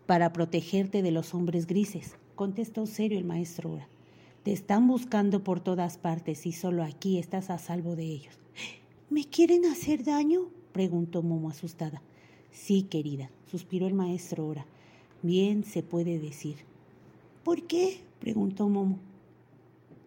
Para 0.07 0.33
protegerte 0.33 1.03
de 1.03 1.11
los 1.11 1.35
hombres 1.35 1.67
grises, 1.67 2.17
contestó 2.35 2.87
serio 2.87 3.19
el 3.19 3.25
maestro 3.25 3.79
Te 4.43 4.53
están 4.53 4.89
buscando 4.89 5.45
por 5.45 5.61
todas 5.61 5.99
partes 5.99 6.47
y 6.47 6.53
solo 6.53 6.83
aquí 6.83 7.19
estás 7.19 7.51
a 7.51 7.59
salvo 7.59 7.97
de 7.97 8.05
ellos. 8.05 8.41
¿Me 9.11 9.25
quieren 9.25 9.67
hacer 9.67 10.05
daño? 10.05 10.49
preguntó 10.73 11.23
Momo 11.23 11.51
asustada. 11.51 12.03
Sí, 12.51 12.83
querida, 12.85 13.31
suspiró 13.51 13.87
el 13.87 13.95
maestro 13.95 14.47
Ora. 14.47 14.67
Bien 15.23 15.63
se 15.63 15.83
puede 15.85 16.19
decir. 16.19 16.57
¿Por 17.45 17.63
qué? 17.63 18.01
preguntó 18.19 18.69
Momo. 18.69 18.99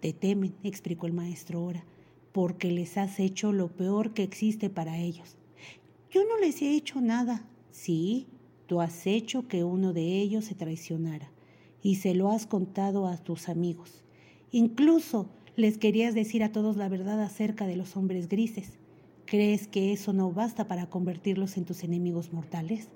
Te 0.02 0.12
temen, 0.12 0.54
explicó 0.64 1.08
el 1.08 1.14
maestro 1.14 1.64
Ora, 1.64 1.86
porque 2.34 2.70
les 2.70 2.98
has 2.98 3.20
hecho 3.20 3.54
lo 3.54 3.70
peor 3.70 4.14
que 4.14 4.24
existe 4.24 4.70
para 4.70 4.98
ellos. 4.98 5.38
Yo 6.12 6.24
no 6.26 6.38
les 6.38 6.62
he 6.62 6.76
hecho 6.76 7.00
nada. 7.00 7.46
Sí, 7.72 8.28
tú 8.68 8.82
has 8.82 9.08
hecho 9.08 9.48
que 9.48 9.64
uno 9.64 9.94
de 9.94 10.20
ellos 10.20 10.46
se 10.46 10.56
traicionara 10.56 11.32
y 11.82 11.96
se 11.96 12.14
lo 12.14 12.30
has 12.30 12.46
contado 12.46 13.08
a 13.08 13.18
tus 13.18 13.48
amigos. 13.48 14.04
Incluso 14.52 15.28
les 15.56 15.78
querías 15.78 16.14
decir 16.14 16.44
a 16.44 16.52
todos 16.52 16.76
la 16.76 16.90
verdad 16.90 17.22
acerca 17.22 17.68
de 17.68 17.78
los 17.78 17.96
hombres 17.96 18.28
grises. 18.28 18.80
¿Crees 19.26 19.68
que 19.68 19.94
eso 19.94 20.12
no 20.12 20.32
basta 20.32 20.68
para 20.68 20.90
convertirlos 20.90 21.56
en 21.56 21.64
tus 21.64 21.84
enemigos 21.84 22.34
mortales? 22.34 22.90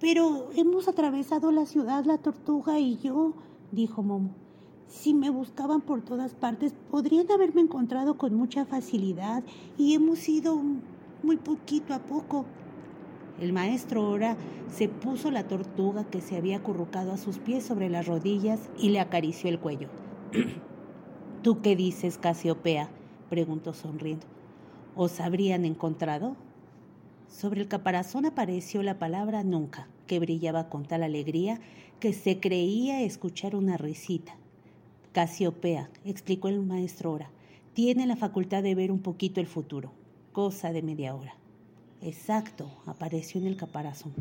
Pero 0.00 0.50
hemos 0.56 0.88
atravesado 0.88 1.52
la 1.52 1.66
ciudad, 1.66 2.04
la 2.04 2.18
tortuga 2.18 2.78
y 2.78 2.96
yo, 2.98 3.32
dijo 3.72 4.02
Momo. 4.02 4.30
Si 4.88 5.14
me 5.14 5.30
buscaban 5.30 5.80
por 5.80 6.02
todas 6.02 6.34
partes, 6.34 6.74
podrían 6.90 7.30
haberme 7.30 7.62
encontrado 7.62 8.16
con 8.16 8.34
mucha 8.34 8.64
facilidad 8.64 9.42
y 9.78 9.94
hemos 9.94 10.28
ido 10.28 10.60
muy 11.22 11.36
poquito 11.36 11.94
a 11.94 12.00
poco. 12.00 12.44
El 13.40 13.52
maestro 13.52 14.02
ahora 14.02 14.36
se 14.68 14.88
puso 14.88 15.30
la 15.30 15.48
tortuga 15.48 16.04
que 16.04 16.20
se 16.20 16.36
había 16.36 16.58
acurrucado 16.58 17.12
a 17.12 17.16
sus 17.16 17.38
pies 17.38 17.64
sobre 17.64 17.88
las 17.88 18.06
rodillas 18.06 18.60
y 18.78 18.90
le 18.90 19.00
acarició 19.00 19.48
el 19.48 19.58
cuello. 19.58 19.88
¿Tú 21.42 21.60
qué 21.60 21.76
dices, 21.76 22.18
Casiopea? 22.18 22.88
preguntó 23.30 23.72
sonriendo. 23.72 24.26
¿Os 24.94 25.18
habrían 25.20 25.64
encontrado? 25.64 26.36
Sobre 27.28 27.60
el 27.60 27.68
caparazón 27.68 28.26
apareció 28.26 28.82
la 28.82 28.98
palabra 28.98 29.42
nunca, 29.42 29.88
que 30.06 30.18
brillaba 30.18 30.68
con 30.68 30.84
tal 30.84 31.02
alegría 31.02 31.60
que 32.00 32.12
se 32.12 32.40
creía 32.40 33.02
escuchar 33.02 33.56
una 33.56 33.76
risita. 33.76 34.36
Casiopea, 35.12 35.90
explicó 36.04 36.48
el 36.48 36.60
maestro 36.60 37.12
Ora, 37.12 37.30
tiene 37.72 38.06
la 38.06 38.16
facultad 38.16 38.62
de 38.62 38.74
ver 38.74 38.92
un 38.92 39.00
poquito 39.00 39.40
el 39.40 39.46
futuro, 39.46 39.92
cosa 40.32 40.72
de 40.72 40.82
media 40.82 41.14
hora. 41.14 41.36
Exacto, 42.02 42.70
apareció 42.86 43.40
en 43.40 43.46
el 43.46 43.56
caparazón. 43.56 44.12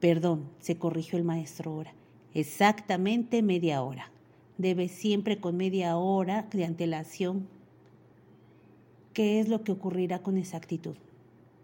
Perdón, 0.00 0.48
se 0.58 0.76
corrigió 0.76 1.18
el 1.18 1.24
maestro 1.24 1.74
Ora. 1.74 1.94
Exactamente 2.34 3.42
media 3.42 3.82
hora. 3.82 4.10
Debe 4.58 4.88
siempre 4.88 5.38
con 5.38 5.56
media 5.56 5.96
hora 5.96 6.46
de 6.50 6.64
antelación 6.64 7.48
qué 9.12 9.38
es 9.40 9.48
lo 9.48 9.62
que 9.62 9.72
ocurrirá 9.72 10.20
con 10.22 10.36
exactitud. 10.36 10.96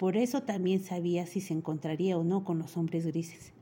Por 0.01 0.17
eso 0.17 0.45
también 0.45 0.83
sabía 0.83 1.27
si 1.27 1.43
se 1.43 1.53
encontraría 1.53 2.17
o 2.17 2.25
no 2.25 2.43
con 2.43 2.59
los 2.59 2.79
hombres 2.79 3.05
grises. 3.05 3.53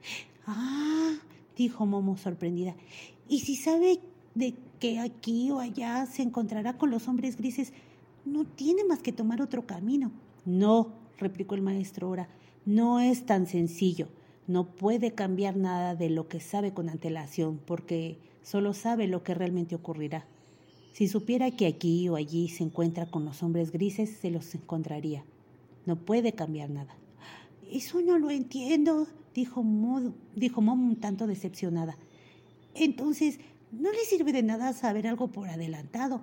Ah, 0.47 1.16
dijo 1.57 1.85
Momo 1.85 2.16
sorprendida. 2.16 2.76
¿Y 3.28 3.40
si 3.40 3.57
sabe 3.57 3.99
de 4.37 4.54
que 4.78 5.00
aquí 5.00 5.50
o 5.50 5.59
allá 5.59 6.07
se 6.07 6.23
encontrará 6.23 6.78
con 6.78 6.92
los 6.92 7.09
hombres 7.09 7.37
grises, 7.37 7.73
no 8.25 8.45
tiene 8.45 8.85
más 8.85 9.02
que 9.02 9.11
tomar 9.11 9.42
otro 9.42 9.66
camino. 9.66 10.12
No, 10.45 10.92
replicó 11.18 11.57
el 11.57 11.62
maestro 11.62 12.07
ahora, 12.07 12.28
no 12.64 13.00
es 13.00 13.26
tan 13.26 13.49
sencillo. 13.49 14.07
No 14.47 14.76
puede 14.76 15.14
cambiar 15.14 15.57
nada 15.57 15.97
de 15.97 16.09
lo 16.09 16.28
que 16.28 16.38
sabe 16.38 16.73
con 16.73 16.88
antelación, 16.88 17.59
porque 17.66 18.16
solo 18.45 18.75
sabe 18.75 19.09
lo 19.09 19.25
que 19.25 19.35
realmente 19.35 19.75
ocurrirá. 19.75 20.25
Si 20.92 21.09
supiera 21.09 21.50
que 21.50 21.66
aquí 21.66 22.09
o 22.09 22.14
allí 22.14 22.49
se 22.49 22.62
encuentra 22.62 23.07
con 23.07 23.25
los 23.25 23.42
hombres 23.42 23.73
grises, 23.73 24.18
se 24.21 24.30
los 24.30 24.54
encontraría. 24.54 25.25
No 25.88 25.97
puede 25.97 26.35
cambiar 26.35 26.68
nada. 26.68 26.95
Eso 27.73 28.02
no 28.02 28.18
lo 28.18 28.30
entiendo, 28.30 29.07
dijo, 29.35 29.62
Mod, 29.62 30.12
dijo 30.37 30.61
Mom 30.61 30.87
un 30.87 30.97
tanto 30.97 31.26
decepcionada. 31.26 31.97
Entonces, 32.75 33.40
no 33.73 33.90
le 33.90 34.04
sirve 34.04 34.35
de 34.35 34.42
nada 34.42 34.75
saber 34.75 35.07
algo 35.07 35.28
por 35.28 35.49
adelantado. 35.49 36.21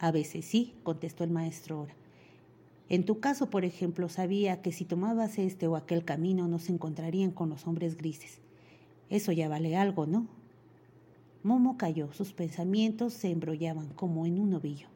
A 0.00 0.10
veces 0.10 0.44
sí, 0.44 0.74
contestó 0.82 1.22
el 1.22 1.30
maestro 1.30 1.76
ahora. 1.76 1.94
En 2.88 3.04
tu 3.04 3.20
caso, 3.20 3.48
por 3.48 3.64
ejemplo, 3.64 4.08
sabía 4.08 4.60
que 4.60 4.72
si 4.72 4.84
tomabas 4.84 5.38
este 5.38 5.68
o 5.68 5.76
aquel 5.76 6.04
camino 6.04 6.48
no 6.48 6.58
se 6.58 6.72
encontrarían 6.72 7.30
con 7.30 7.50
los 7.50 7.64
hombres 7.64 7.96
grises. 7.96 8.40
Eso 9.08 9.30
ya 9.30 9.48
vale 9.48 9.76
algo, 9.76 10.04
¿no? 10.04 10.26
Momo 11.44 11.78
cayó, 11.78 12.12
sus 12.12 12.32
pensamientos 12.32 13.12
se 13.12 13.30
embrollaban 13.30 13.90
como 13.90 14.26
en 14.26 14.40
un 14.40 14.52
ovillo. 14.54 14.88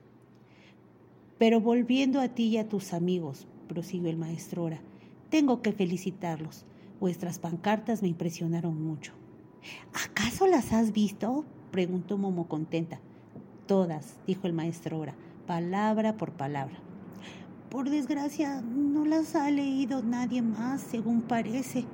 Pero 1.39 1.61
volviendo 1.61 2.21
a 2.21 2.29
ti 2.29 2.49
y 2.49 2.59
a 2.59 2.69
tus 2.69 2.93
amigos, 2.93 3.47
prosiguió 3.73 4.11
el 4.11 4.19
maestro 4.19 4.63
ahora, 4.63 4.81
tengo 5.31 5.63
que 5.63 5.73
felicitarlos. 5.73 6.67
Vuestras 7.01 7.39
pancartas 7.39 8.03
me 8.03 8.09
impresionaron 8.09 8.83
mucho. 8.83 9.13
¿Acaso 9.95 10.47
las 10.47 10.75
has 10.75 10.93
visto? 10.93 11.47
preguntó 11.71 12.19
Momo 12.19 12.49
contenta. 12.49 13.01
Todas, 13.67 14.19
dijo 14.27 14.47
el 14.47 14.53
maestro 14.53 14.99
Ora, 14.99 15.15
palabra 15.47 16.19
por 16.19 16.33
palabra. 16.33 16.79
Por 17.71 17.89
desgracia, 17.89 18.61
no 18.61 19.07
las 19.07 19.35
ha 19.35 19.51
leído 19.51 20.03
nadie 20.03 20.43
más, 20.43 20.83
según 20.83 21.23
parece. 21.23 21.87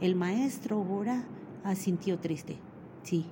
El 0.00 0.14
maestro 0.14 0.80
Ora 0.80 1.24
asintió 1.64 2.20
triste. 2.20 2.58
Sí, 3.02 3.26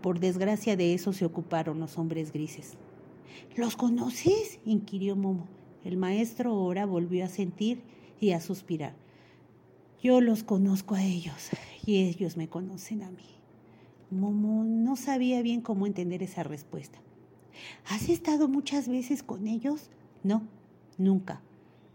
por 0.00 0.20
desgracia 0.20 0.74
de 0.74 0.94
eso 0.94 1.12
se 1.12 1.26
ocuparon 1.26 1.80
los 1.80 1.98
hombres 1.98 2.32
grises. 2.32 2.78
¿Los 3.56 3.76
conoces? 3.76 4.58
inquirió 4.64 5.16
Momo. 5.16 5.55
El 5.86 5.98
maestro 5.98 6.52
Ora 6.52 6.84
volvió 6.84 7.24
a 7.24 7.28
sentir 7.28 7.80
y 8.20 8.32
a 8.32 8.40
suspirar. 8.40 8.96
Yo 10.02 10.20
los 10.20 10.42
conozco 10.42 10.96
a 10.96 11.04
ellos 11.04 11.50
y 11.86 12.02
ellos 12.02 12.36
me 12.36 12.48
conocen 12.48 13.04
a 13.04 13.10
mí. 13.12 13.22
Momo 14.10 14.64
no 14.64 14.96
sabía 14.96 15.42
bien 15.42 15.60
cómo 15.60 15.86
entender 15.86 16.24
esa 16.24 16.42
respuesta. 16.42 16.98
¿Has 17.88 18.08
estado 18.08 18.48
muchas 18.48 18.88
veces 18.88 19.22
con 19.22 19.46
ellos? 19.46 19.90
No, 20.24 20.42
nunca. 20.98 21.40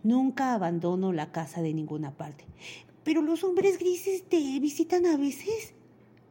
Nunca 0.04 0.54
abandono 0.54 1.12
la 1.12 1.34
casa 1.34 1.62
de 1.62 1.74
ninguna 1.74 2.12
parte. 2.12 2.46
¿Pero 3.04 3.22
los 3.22 3.44
hombres 3.44 3.78
grises 3.78 4.24
te 4.24 4.38
visitan 4.62 5.06
a 5.06 5.18
veces? 5.18 5.74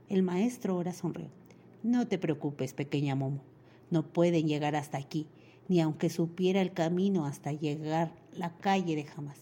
El 0.09 0.23
maestro 0.23 0.77
ahora 0.77 0.95
sonrió. 0.95 1.29
No 1.83 2.09
te 2.09 2.17
preocupes, 2.17 2.73
pequeña 2.73 3.15
Momo. 3.17 3.43
No 3.91 4.03
pueden 4.03 4.49
llegar 4.49 4.77
hasta 4.77 4.97
aquí, 4.97 5.27
ni 5.71 5.81
aunque 5.81 6.11
supiera 6.11 6.61
el 6.61 6.73
camino 6.73 7.27
hasta 7.27 7.53
llegar 7.53 8.13
la 8.37 8.51
calle 8.57 8.97
de 8.97 9.05
jamás. 9.05 9.39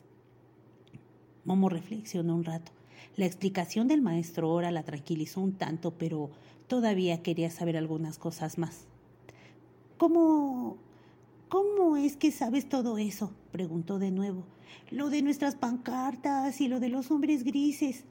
Momo 1.47 1.71
reflexionó 1.71 2.35
un 2.35 2.45
rato. 2.45 2.71
La 3.17 3.25
explicación 3.25 3.89
del 3.89 4.03
maestro 4.03 4.51
Ora 4.51 4.71
la 4.71 4.83
tranquilizó 4.83 5.41
un 5.41 5.55
tanto, 5.55 5.93
pero 5.93 6.29
todavía 6.67 7.23
quería 7.23 7.49
saber 7.49 7.79
algunas 7.79 8.19
cosas 8.19 8.59
más. 8.59 8.85
¿Cómo... 9.97 10.77
¿Cómo 11.49 11.97
es 11.97 12.19
que 12.19 12.31
sabes 12.31 12.69
todo 12.69 12.99
eso? 12.99 13.33
preguntó 13.51 13.99
de 13.99 14.11
nuevo. 14.11 14.45
Lo 14.91 15.09
de 15.09 15.23
nuestras 15.23 15.55
pancartas 15.55 16.61
y 16.61 16.69
lo 16.69 16.79
de 16.79 16.91
los 16.91 17.11
hombres 17.11 17.43
grises. 17.43 18.05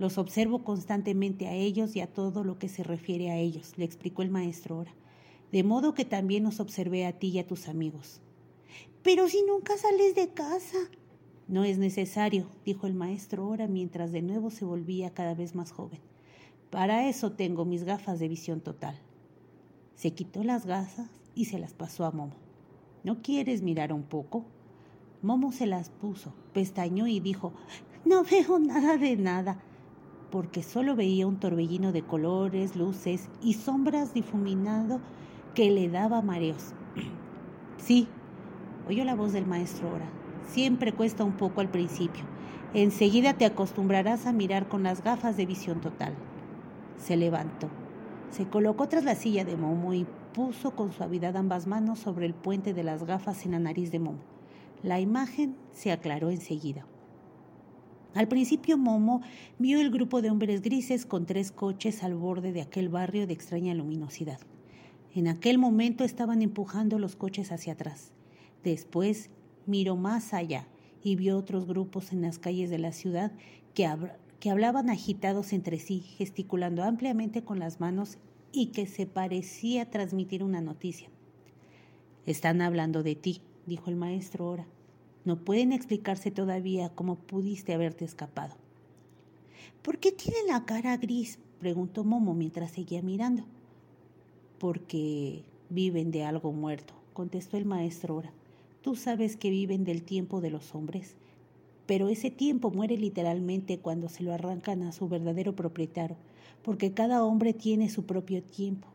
Los 0.00 0.18
observo 0.18 0.64
constantemente 0.64 1.46
a 1.46 1.54
ellos 1.54 1.94
y 1.94 2.00
a 2.00 2.12
todo 2.12 2.42
lo 2.42 2.58
que 2.58 2.68
se 2.68 2.82
refiere 2.82 3.30
a 3.30 3.36
ellos, 3.36 3.74
le 3.76 3.84
explicó 3.84 4.22
el 4.22 4.30
maestro 4.30 4.78
Ora. 4.78 4.92
De 5.52 5.64
modo 5.64 5.94
que 5.94 6.04
también 6.04 6.46
os 6.46 6.60
observé 6.60 7.06
a 7.06 7.18
ti 7.18 7.28
y 7.28 7.38
a 7.38 7.46
tus 7.46 7.68
amigos. 7.68 8.20
Pero 9.02 9.28
si 9.28 9.42
nunca 9.42 9.76
sales 9.76 10.14
de 10.14 10.28
casa, 10.28 10.78
no 11.48 11.64
es 11.64 11.78
necesario, 11.78 12.46
dijo 12.64 12.86
el 12.86 12.94
maestro 12.94 13.42
ahora 13.42 13.66
mientras 13.66 14.12
de 14.12 14.22
nuevo 14.22 14.50
se 14.50 14.64
volvía 14.64 15.14
cada 15.14 15.34
vez 15.34 15.54
más 15.54 15.72
joven. 15.72 16.00
Para 16.70 17.08
eso 17.08 17.32
tengo 17.32 17.64
mis 17.64 17.82
gafas 17.82 18.20
de 18.20 18.28
visión 18.28 18.60
total. 18.60 18.96
Se 19.96 20.12
quitó 20.12 20.44
las 20.44 20.66
gafas 20.66 21.10
y 21.34 21.46
se 21.46 21.58
las 21.58 21.74
pasó 21.74 22.04
a 22.04 22.12
Momo. 22.12 22.36
¿No 23.02 23.22
quieres 23.22 23.62
mirar 23.62 23.92
un 23.92 24.04
poco? 24.04 24.44
Momo 25.22 25.50
se 25.50 25.66
las 25.66 25.90
puso, 25.90 26.32
pestañó 26.52 27.06
y 27.08 27.18
dijo, 27.18 27.52
no 28.04 28.22
veo 28.22 28.58
nada 28.58 28.96
de 28.96 29.16
nada, 29.16 29.60
porque 30.30 30.62
solo 30.62 30.94
veía 30.94 31.26
un 31.26 31.40
torbellino 31.40 31.90
de 31.90 32.02
colores, 32.02 32.76
luces 32.76 33.28
y 33.42 33.54
sombras 33.54 34.14
difuminado 34.14 35.00
que 35.54 35.70
le 35.70 35.88
daba 35.88 36.22
mareos. 36.22 36.74
sí, 37.78 38.08
oyó 38.88 39.04
la 39.04 39.14
voz 39.14 39.32
del 39.32 39.46
maestro 39.46 39.88
ahora. 39.88 40.08
Siempre 40.48 40.92
cuesta 40.92 41.24
un 41.24 41.32
poco 41.32 41.60
al 41.60 41.68
principio. 41.68 42.24
Enseguida 42.74 43.34
te 43.34 43.46
acostumbrarás 43.46 44.26
a 44.26 44.32
mirar 44.32 44.68
con 44.68 44.82
las 44.82 45.02
gafas 45.02 45.36
de 45.36 45.46
visión 45.46 45.80
total. 45.80 46.14
Se 46.96 47.16
levantó. 47.16 47.68
Se 48.30 48.46
colocó 48.46 48.88
tras 48.88 49.04
la 49.04 49.16
silla 49.16 49.44
de 49.44 49.56
Momo 49.56 49.92
y 49.92 50.06
puso 50.34 50.76
con 50.76 50.92
suavidad 50.92 51.36
ambas 51.36 51.66
manos 51.66 51.98
sobre 51.98 52.26
el 52.26 52.34
puente 52.34 52.74
de 52.74 52.84
las 52.84 53.04
gafas 53.04 53.44
en 53.44 53.52
la 53.52 53.58
nariz 53.58 53.90
de 53.90 53.98
Momo. 53.98 54.20
La 54.82 55.00
imagen 55.00 55.56
se 55.72 55.90
aclaró 55.90 56.30
enseguida. 56.30 56.86
Al 58.14 58.28
principio 58.28 58.78
Momo 58.78 59.22
vio 59.58 59.80
el 59.80 59.90
grupo 59.90 60.22
de 60.22 60.30
hombres 60.30 60.62
grises 60.62 61.06
con 61.06 61.26
tres 61.26 61.52
coches 61.52 62.02
al 62.02 62.14
borde 62.14 62.52
de 62.52 62.62
aquel 62.62 62.88
barrio 62.88 63.26
de 63.26 63.32
extraña 63.32 63.74
luminosidad. 63.74 64.40
En 65.14 65.26
aquel 65.26 65.58
momento 65.58 66.04
estaban 66.04 66.40
empujando 66.40 66.98
los 66.98 67.16
coches 67.16 67.50
hacia 67.50 67.72
atrás. 67.72 68.12
Después 68.62 69.30
miró 69.66 69.96
más 69.96 70.32
allá 70.32 70.68
y 71.02 71.16
vio 71.16 71.36
otros 71.36 71.66
grupos 71.66 72.12
en 72.12 72.22
las 72.22 72.38
calles 72.38 72.70
de 72.70 72.78
la 72.78 72.92
ciudad 72.92 73.32
que, 73.74 73.86
hablaban 74.50 74.88
agitados 74.88 75.52
entre 75.52 75.78
sí, 75.78 76.00
gesticulando 76.00 76.84
ampliamente 76.84 77.42
con 77.42 77.58
las 77.58 77.80
manos 77.80 78.18
y 78.52 78.66
que 78.66 78.86
se 78.86 79.06
parecía 79.06 79.90
transmitir 79.90 80.44
una 80.44 80.60
noticia. 80.60 81.08
Están 82.26 82.60
hablando 82.60 83.02
de 83.02 83.16
ti, 83.16 83.42
dijo 83.66 83.90
el 83.90 83.96
maestro 83.96 84.46
ahora. 84.46 84.66
No 85.24 85.44
pueden 85.44 85.72
explicarse 85.72 86.30
todavía 86.30 86.90
cómo 86.90 87.16
pudiste 87.16 87.74
haberte 87.74 88.04
escapado. 88.04 88.56
¿Por 89.82 89.98
qué 89.98 90.12
tiene 90.12 90.38
la 90.48 90.64
cara 90.64 90.96
gris? 90.96 91.38
preguntó 91.58 92.04
Momo 92.04 92.34
mientras 92.34 92.70
seguía 92.70 93.02
mirando. 93.02 93.44
Porque 94.60 95.42
viven 95.70 96.10
de 96.12 96.22
algo 96.22 96.52
muerto, 96.52 96.92
contestó 97.14 97.56
el 97.56 97.64
maestro 97.64 98.14
ahora. 98.14 98.32
Tú 98.82 98.94
sabes 98.94 99.36
que 99.36 99.50
viven 99.50 99.84
del 99.84 100.02
tiempo 100.02 100.40
de 100.40 100.50
los 100.50 100.74
hombres, 100.74 101.16
pero 101.86 102.08
ese 102.08 102.30
tiempo 102.30 102.70
muere 102.70 102.96
literalmente 102.96 103.78
cuando 103.78 104.08
se 104.08 104.22
lo 104.22 104.32
arrancan 104.32 104.82
a 104.82 104.92
su 104.92 105.08
verdadero 105.08 105.56
propietario, 105.56 106.16
porque 106.62 106.92
cada 106.92 107.24
hombre 107.24 107.54
tiene 107.54 107.88
su 107.88 108.04
propio 108.04 108.42
tiempo, 108.42 108.86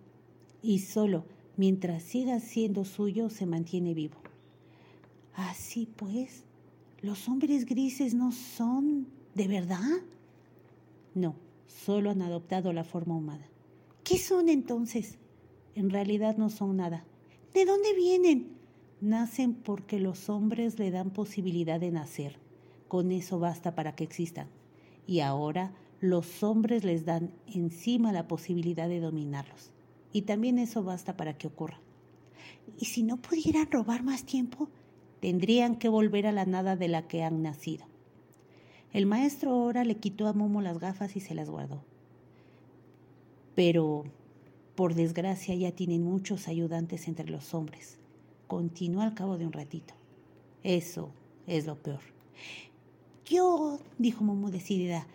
y 0.61 0.79
solo 0.79 1.25
mientras 1.57 2.03
siga 2.03 2.39
siendo 2.39 2.85
suyo 2.85 3.29
se 3.29 3.45
mantiene 3.47 3.93
vivo. 3.93 4.17
Así 5.33 5.89
pues, 5.95 6.43
¿los 7.01 7.27
hombres 7.27 7.65
grises 7.65 8.13
no 8.13 8.31
son 8.31 9.07
de 9.33 9.47
verdad? 9.47 9.81
No, 11.15 11.35
solo 11.67 12.11
han 12.11 12.21
adoptado 12.21 12.71
la 12.71 12.83
forma 12.83 13.15
humana. 13.15 13.47
¿Qué 14.03 14.19
son 14.19 14.47
entonces? 14.47 15.17
En 15.75 15.89
realidad 15.89 16.37
no 16.37 16.49
son 16.49 16.77
nada. 16.77 17.05
¿De 17.53 17.65
dónde 17.65 17.93
vienen? 17.93 18.55
Nacen 19.01 19.53
porque 19.53 19.99
los 19.99 20.29
hombres 20.29 20.79
le 20.79 20.89
dan 20.89 21.11
posibilidad 21.11 21.79
de 21.79 21.91
nacer. 21.91 22.39
Con 22.87 23.11
eso 23.11 23.39
basta 23.39 23.75
para 23.75 23.95
que 23.95 24.03
existan. 24.03 24.47
Y 25.05 25.19
ahora 25.19 25.73
los 25.99 26.43
hombres 26.43 26.83
les 26.83 27.05
dan 27.05 27.31
encima 27.47 28.11
la 28.11 28.27
posibilidad 28.27 28.87
de 28.87 28.99
dominarlos. 28.99 29.71
Y 30.13 30.23
también 30.23 30.59
eso 30.59 30.83
basta 30.83 31.17
para 31.17 31.37
que 31.37 31.47
ocurra. 31.47 31.79
¿Y 32.79 32.85
si 32.85 33.03
no 33.03 33.17
pudieran 33.17 33.69
robar 33.69 34.03
más 34.03 34.23
tiempo? 34.25 34.69
Tendrían 35.19 35.75
que 35.77 35.89
volver 35.89 36.27
a 36.27 36.31
la 36.31 36.45
nada 36.45 36.75
de 36.75 36.87
la 36.87 37.07
que 37.07 37.23
han 37.23 37.41
nacido. 37.41 37.85
El 38.93 39.05
maestro 39.05 39.51
ahora 39.51 39.83
le 39.83 39.97
quitó 39.97 40.27
a 40.27 40.33
Momo 40.33 40.61
las 40.61 40.79
gafas 40.79 41.15
y 41.15 41.19
se 41.19 41.35
las 41.35 41.49
guardó. 41.49 41.83
Pero, 43.55 44.05
por 44.75 44.93
desgracia, 44.93 45.55
ya 45.55 45.71
tienen 45.71 46.03
muchos 46.03 46.47
ayudantes 46.47 47.07
entre 47.07 47.29
los 47.29 47.53
hombres 47.53 47.99
continuó 48.47 49.01
al 49.01 49.13
cabo 49.13 49.37
de 49.37 49.45
un 49.45 49.53
ratito. 49.53 49.93
Eso 50.63 51.11
es 51.47 51.65
lo 51.65 51.75
peor. 51.75 52.01
Yo, 53.25 53.79
dijo 53.97 54.23
Momo 54.23 54.51
decidida, 54.51 55.07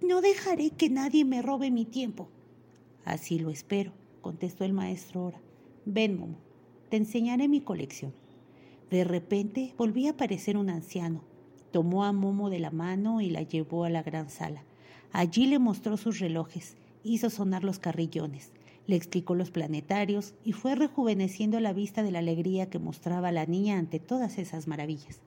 no 0.00 0.20
dejaré 0.20 0.70
que 0.70 0.90
nadie 0.90 1.24
me 1.24 1.42
robe 1.42 1.70
mi 1.70 1.84
tiempo. 1.84 2.28
Así 3.04 3.38
lo 3.38 3.50
espero, 3.50 3.92
contestó 4.20 4.64
el 4.64 4.72
maestro 4.72 5.22
ahora. 5.22 5.40
Ven, 5.84 6.18
Momo, 6.18 6.38
te 6.90 6.96
enseñaré 6.96 7.48
mi 7.48 7.60
colección. 7.60 8.12
De 8.90 9.04
repente 9.04 9.74
volví 9.76 10.06
a 10.06 10.12
aparecer 10.12 10.56
un 10.56 10.70
anciano. 10.70 11.22
Tomó 11.70 12.04
a 12.04 12.12
Momo 12.12 12.50
de 12.50 12.58
la 12.58 12.70
mano 12.70 13.20
y 13.20 13.30
la 13.30 13.42
llevó 13.42 13.84
a 13.84 13.90
la 13.90 14.02
gran 14.02 14.30
sala. 14.30 14.64
Allí 15.12 15.46
le 15.46 15.58
mostró 15.58 15.96
sus 15.96 16.18
relojes, 16.18 16.76
hizo 17.02 17.30
sonar 17.30 17.64
los 17.64 17.78
carrillones, 17.78 18.52
le 18.88 18.96
explicó 18.96 19.34
los 19.34 19.50
planetarios 19.50 20.34
y 20.44 20.52
fue 20.52 20.74
rejuveneciendo 20.74 21.60
la 21.60 21.74
vista 21.74 22.02
de 22.02 22.10
la 22.10 22.20
alegría 22.20 22.70
que 22.70 22.78
mostraba 22.78 23.30
la 23.30 23.44
niña 23.44 23.78
ante 23.78 24.00
todas 24.00 24.38
esas 24.38 24.66
maravillas. 24.66 25.20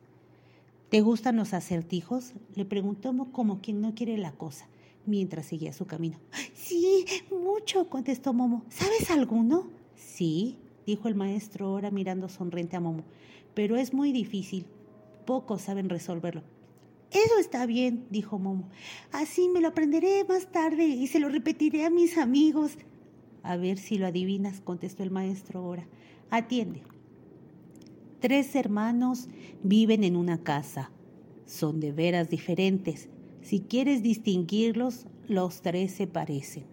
¿Te 0.90 1.02
gustan 1.02 1.38
los 1.38 1.54
acertijos? 1.54 2.34
le 2.56 2.66
preguntó 2.66 3.14
como 3.32 3.62
quien 3.62 3.80
no 3.80 3.94
quiere 3.94 4.18
la 4.18 4.32
cosa, 4.32 4.68
mientras 5.06 5.46
seguía 5.46 5.74
su 5.74 5.86
camino. 5.86 6.18
Sí, 6.56 7.06
mucho, 7.32 7.88
contestó 7.88 8.34
Momo. 8.34 8.64
¿Sabes 8.70 9.12
alguno? 9.12 9.70
Sí, 9.96 10.58
dijo 10.88 11.08
el 11.08 11.16
maestro 11.16 11.68
ahora 11.68 11.92
mirando 11.92 12.30
sonriente 12.30 12.78
a 12.78 12.80
Momo, 12.80 13.04
pero 13.54 13.78
es 13.78 13.94
muy 13.94 14.12
difícil. 14.12 14.66
Pocos 15.26 15.62
saben 15.62 15.88
resolverlo. 15.88 16.42
Eso 17.12 17.38
está 17.40 17.68
bien, 17.68 18.08
dijo 18.10 18.40
Momo. 18.40 18.70
Así 19.12 19.50
me 19.50 19.62
lo 19.62 19.68
aprenderé 19.68 20.24
más 20.24 20.52
tarde 20.52 20.86
y 20.86 21.06
se 21.06 21.20
lo 21.20 21.30
repetiré 21.30 21.86
a 21.86 21.92
mis 21.92 22.18
amigos. 22.18 22.78
A 23.44 23.58
ver 23.58 23.78
si 23.78 23.98
lo 23.98 24.08
adivinas, 24.08 24.62
contestó 24.62 25.04
el 25.04 25.12
maestro 25.12 25.60
ahora. 25.60 25.88
Atiende. 26.30 26.84
Tres 28.20 28.56
hermanos 28.56 29.28
viven 29.64 30.04
en 30.04 30.16
una 30.16 30.44
casa. 30.44 30.92
Son 31.46 31.80
de 31.80 31.92
veras 31.92 32.30
diferentes. 32.30 33.10
Si 33.42 33.62
quieres 33.62 34.04
distinguirlos, 34.04 35.08
los 35.28 35.62
tres 35.62 35.92
se 35.92 36.08
parecen. 36.08 36.66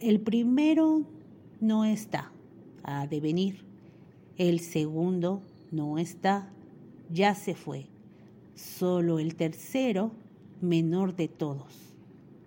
El 0.00 0.20
primero 0.20 1.02
no 1.60 1.84
está, 1.84 2.32
ha 2.82 3.06
de 3.06 3.20
venir. 3.20 3.64
El 4.36 4.60
segundo 4.60 5.42
no 5.70 5.98
está, 5.98 6.50
ya 7.10 7.34
se 7.34 7.54
fue. 7.54 7.86
Solo 8.54 9.18
el 9.18 9.34
tercero, 9.34 10.12
menor 10.60 11.16
de 11.16 11.28
todos. 11.28 11.94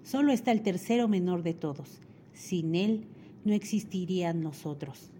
Solo 0.03 0.31
está 0.31 0.51
el 0.51 0.61
tercero 0.61 1.07
menor 1.07 1.41
de 1.41 1.53
todos. 1.53 1.99
Sin 2.33 2.75
él 2.75 3.05
no 3.45 3.53
existirían 3.53 4.41
nosotros. 4.41 5.11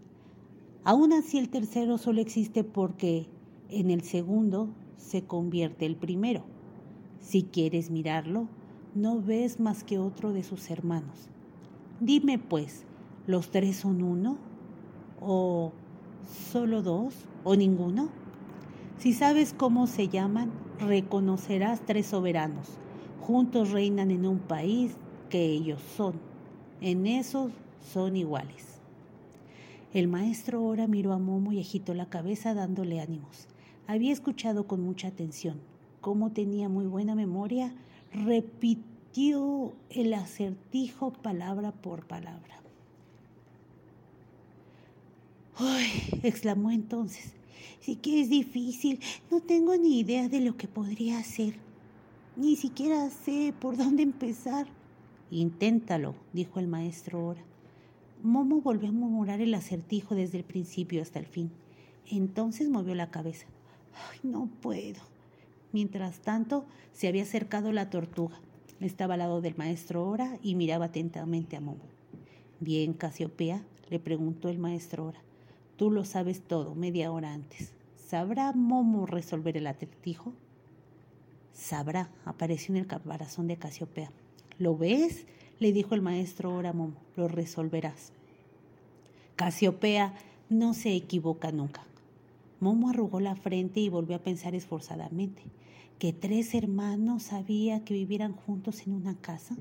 Aún 0.83 1.13
así 1.13 1.37
el 1.37 1.49
tercero 1.49 1.97
solo 1.97 2.19
existe 2.19 2.63
porque 2.63 3.27
en 3.69 3.89
el 3.89 4.01
segundo 4.01 4.69
se 4.97 5.23
convierte 5.23 5.85
el 5.85 5.95
primero. 5.95 6.43
Si 7.19 7.43
quieres 7.43 7.89
mirarlo, 7.89 8.47
no 8.93 9.21
ves 9.21 9.59
más 9.59 9.83
que 9.83 9.99
otro 9.99 10.33
de 10.33 10.43
sus 10.43 10.69
hermanos. 10.69 11.29
Dime 11.99 12.39
pues, 12.39 12.83
¿los 13.27 13.51
tres 13.51 13.77
son 13.77 14.03
uno? 14.03 14.37
¿O 15.21 15.71
solo 16.51 16.81
dos? 16.81 17.15
¿O 17.43 17.55
ninguno? 17.55 18.09
Si 18.97 19.13
sabes 19.13 19.53
cómo 19.53 19.87
se 19.87 20.07
llaman, 20.07 20.51
reconocerás 20.79 21.81
tres 21.85 22.07
soberanos. 22.07 22.69
Juntos 23.21 23.71
reinan 23.71 24.11
en 24.11 24.25
un 24.25 24.39
país 24.39 24.95
que 25.29 25.45
ellos 25.45 25.81
son. 25.95 26.13
En 26.81 27.07
esos 27.07 27.51
son 27.91 28.15
iguales. 28.15 28.75
El 29.93 30.07
maestro 30.09 30.59
ahora 30.59 30.87
miró 30.87 31.13
a 31.13 31.19
Momo 31.19 31.53
y 31.53 31.61
agitó 31.61 31.93
la 31.93 32.09
cabeza 32.09 32.53
dándole 32.53 32.99
ánimos. 32.99 33.47
Había 33.87 34.11
escuchado 34.11 34.67
con 34.67 34.81
mucha 34.81 35.07
atención. 35.07 35.59
Como 36.01 36.31
tenía 36.31 36.67
muy 36.67 36.85
buena 36.85 37.15
memoria, 37.15 37.73
repitió 38.11 39.73
el 39.89 40.13
acertijo 40.13 41.13
palabra 41.13 41.71
por 41.71 42.05
palabra. 42.05 42.59
¡Ay! 45.55 45.87
exclamó 46.23 46.71
entonces. 46.71 47.33
Sí 47.79 47.95
que 47.95 48.21
es 48.21 48.29
difícil. 48.29 48.99
No 49.31 49.39
tengo 49.39 49.77
ni 49.77 49.99
idea 49.99 50.27
de 50.27 50.41
lo 50.41 50.57
que 50.57 50.67
podría 50.67 51.19
hacer. 51.19 51.55
Ni 52.35 52.57
siquiera 52.57 53.09
sé 53.09 53.53
por 53.61 53.77
dónde 53.77 54.03
empezar. 54.03 54.67
Inténtalo, 55.31 56.15
dijo 56.33 56.59
el 56.59 56.67
maestro 56.67 57.19
ahora. 57.19 57.41
Momo 58.25 58.59
volvió 58.59 58.89
a 58.89 58.91
murmurar 58.91 59.39
el 59.39 59.53
acertijo 59.53 60.15
desde 60.15 60.39
el 60.39 60.43
principio 60.43 61.03
hasta 61.03 61.19
el 61.19 61.27
fin. 61.27 61.51
Entonces 62.09 62.69
movió 62.69 62.95
la 62.95 63.11
cabeza. 63.11 63.45
Ay, 63.93 64.19
no 64.23 64.49
puedo. 64.61 64.99
Mientras 65.71 66.21
tanto, 66.21 66.65
se 66.91 67.07
había 67.07 67.21
acercado 67.21 67.71
la 67.71 67.91
tortuga. 67.91 68.39
Estaba 68.79 69.13
al 69.13 69.19
lado 69.19 69.41
del 69.41 69.55
maestro 69.57 70.09
Ora 70.09 70.39
y 70.41 70.55
miraba 70.55 70.85
atentamente 70.85 71.55
a 71.55 71.61
Momo. 71.61 71.83
Bien, 72.59 72.93
Casiopea, 72.93 73.63
le 73.91 73.99
preguntó 73.99 74.49
el 74.49 74.57
maestro 74.57 75.05
Ora. 75.05 75.21
Tú 75.77 75.91
lo 75.91 76.03
sabes 76.03 76.41
todo 76.41 76.73
media 76.73 77.11
hora 77.11 77.31
antes. 77.31 77.73
¿Sabrá 78.07 78.53
Momo 78.53 79.05
resolver 79.05 79.55
el 79.55 79.67
acertijo? 79.67 80.33
Sabrá, 81.53 82.09
apareció 82.25 82.73
en 82.73 82.81
el 82.81 82.87
caparazón 82.87 83.45
de 83.45 83.57
Casiopea. 83.57 84.11
¿Lo 84.57 84.75
ves? 84.75 85.27
le 85.59 85.71
dijo 85.71 85.93
el 85.93 86.01
maestro 86.01 86.51
ahora 86.51 86.73
Momo, 86.73 86.95
lo 87.15 87.27
resolverás. 87.27 88.14
Casiopea 89.35 90.13
no 90.49 90.73
se 90.73 90.95
equivoca 90.95 91.51
nunca. 91.51 91.83
Momo 92.61 92.89
arrugó 92.89 93.19
la 93.19 93.35
frente 93.35 93.81
y 93.81 93.89
volvió 93.89 94.15
a 94.15 94.23
pensar 94.23 94.55
esforzadamente 94.55 95.43
que 95.99 96.13
tres 96.13 96.55
hermanos 96.55 97.23
sabía 97.23 97.83
que 97.83 97.93
vivieran 97.93 98.31
juntos 98.31 98.87
en 98.87 98.93
una 98.93 99.15
casa. 99.15 99.57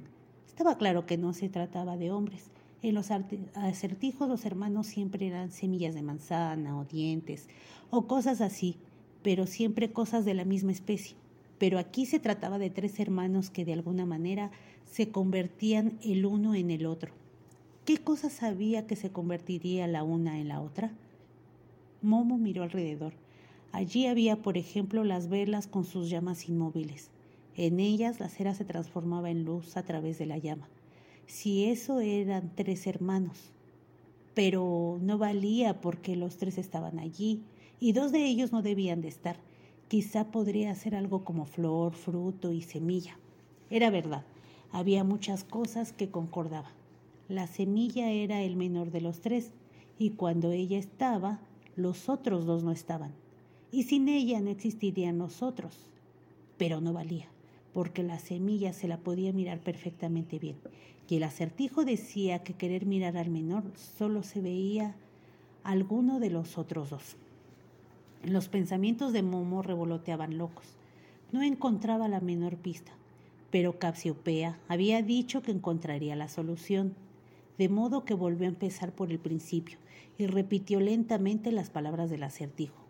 Estaba 0.47 0.79
claro 0.79 1.07
que 1.07 1.19
no 1.19 1.33
se 1.33 1.49
trataba 1.49 1.97
de 1.97 2.13
hombres. 2.13 2.51
En 2.83 2.95
los 2.95 3.11
acertijos 3.11 4.29
los 4.29 4.45
hermanos 4.45 4.87
siempre 4.87 5.27
eran 5.27 5.51
semillas 5.51 5.97
de 5.97 6.03
manzana 6.03 6.79
o 6.79 6.85
dientes 6.85 7.49
o 7.91 8.07
cosas 8.07 8.41
así, 8.41 8.77
pero 9.25 9.45
siempre 9.47 9.93
cosas 9.93 10.25
de 10.25 10.35
la 10.35 10.45
misma 10.45 10.71
especie. 10.71 11.17
Pero 11.59 11.81
aquí 11.81 12.07
se 12.07 12.21
trataba 12.21 12.59
de 12.59 12.71
tres 12.71 13.01
hermanos 13.01 13.51
que 13.51 13.65
de 13.65 13.73
alguna 13.73 14.07
manera 14.07 14.53
se 14.85 15.09
convertían 15.09 15.99
el 16.01 16.27
uno 16.27 16.55
en 16.55 16.71
el 16.71 16.87
otro. 16.87 17.24
¿Qué 17.85 17.99
cosa 17.99 18.31
sabía 18.31 18.87
que 18.87 18.97
se 18.97 19.11
convertiría 19.11 19.87
la 19.87 20.05
una 20.05 20.41
en 20.41 20.49
la 20.49 20.63
otra? 20.63 20.95
Momo 22.01 22.39
miró 22.39 22.63
alrededor. 22.63 23.13
Allí 23.73 24.07
había, 24.07 24.41
por 24.41 24.57
ejemplo, 24.57 25.05
las 25.05 25.29
velas 25.29 25.67
con 25.67 25.85
sus 25.85 26.09
llamas 26.09 26.49
inmóviles. 26.49 27.11
En 27.55 27.81
ellas 27.81 28.21
la 28.21 28.31
cera 28.31 28.55
se 28.55 28.65
transformaba 28.65 29.29
en 29.29 29.45
luz 29.45 29.77
a 29.77 29.83
través 29.83 30.17
de 30.17 30.25
la 30.25 30.39
llama. 30.39 30.67
Si 31.27 31.67
eso 31.67 32.01
eran 32.01 32.53
tres 32.55 32.87
hermanos. 32.87 33.53
Pero 34.33 34.99
no 35.03 35.19
valía 35.19 35.83
porque 35.83 36.17
los 36.17 36.39
tres 36.39 36.57
estaban 36.57 36.99
allí 36.99 37.43
y 37.81 37.93
dos 37.93 38.13
de 38.13 38.25
ellos 38.25 38.51
no 38.51 38.63
debían 38.63 39.03
de 39.03 39.09
estar. 39.09 39.37
Quizá 39.89 40.31
podría 40.31 40.75
ser 40.75 40.95
algo 40.95 41.23
como 41.23 41.45
flor, 41.45 41.93
fruto 41.93 42.51
y 42.51 42.63
semilla. 42.63 43.19
Era 43.69 43.91
verdad, 43.91 44.25
había 44.73 45.05
muchas 45.05 45.45
cosas 45.45 45.93
que 45.93 46.09
concordaban. 46.09 46.84
La 47.29 47.47
semilla 47.47 48.11
era 48.11 48.43
el 48.43 48.55
menor 48.55 48.91
de 48.91 49.01
los 49.01 49.21
tres, 49.21 49.53
y 49.99 50.11
cuando 50.11 50.53
ella 50.53 50.79
estaba, 50.79 51.41
los 51.75 52.11
otros 52.11 52.45
dos 52.45 52.63
no 52.63 52.71
estaban. 52.71 53.13
Y 53.73 53.85
sin 53.85 54.09
ella 54.09 54.41
no 54.43 54.51
existirían 54.51 55.17
los 55.17 55.43
otros. 55.43 55.87
Pero 56.59 56.83
no 56.83 56.93
valía, 56.93 57.29
porque 57.73 58.03
la 58.03 58.19
semilla 58.19 58.75
se 58.75 58.89
la 58.89 58.99
podía 58.99 59.33
mirar 59.33 59.61
perfectamente 59.61 60.39
bien. 60.39 60.57
Y 61.09 61.17
el 61.17 61.23
acertijo 61.23 61.85
decía 61.85 62.41
que 62.41 62.55
querer 62.55 62.85
mirar 62.85 63.17
al 63.17 63.31
menor 63.31 63.65
solo 63.75 64.23
se 64.23 64.41
veía 64.41 64.95
alguno 65.63 66.21
de 66.21 66.29
los 66.29 66.59
otros 66.59 66.91
dos. 66.91 67.17
Los 68.23 68.49
pensamientos 68.49 69.15
de 69.15 69.23
Momo 69.23 69.63
revoloteaban 69.63 70.37
locos. 70.37 70.67
No 71.33 71.43
encontraba 71.43 72.07
la 72.07 72.21
menor 72.21 72.57
pista, 72.57 72.93
pero 73.51 73.79
Capsiopea 73.79 74.59
había 74.69 75.03
dicho 75.03 75.43
que 75.43 75.53
encontraría 75.53 76.17
la 76.17 76.29
solución 76.29 76.95
de 77.59 77.69
modo 77.69 78.05
que 78.05 78.15
volvió 78.15 78.47
a 78.47 78.51
empezar 78.51 78.93
por 78.93 79.11
el 79.11 79.19
principio 79.19 79.79
y 80.19 80.27
repitió 80.27 80.81
lentamente 80.81 81.53
las 81.53 81.71
palabras 81.71 82.11
del 82.11 82.23
acertijo. 82.23 82.85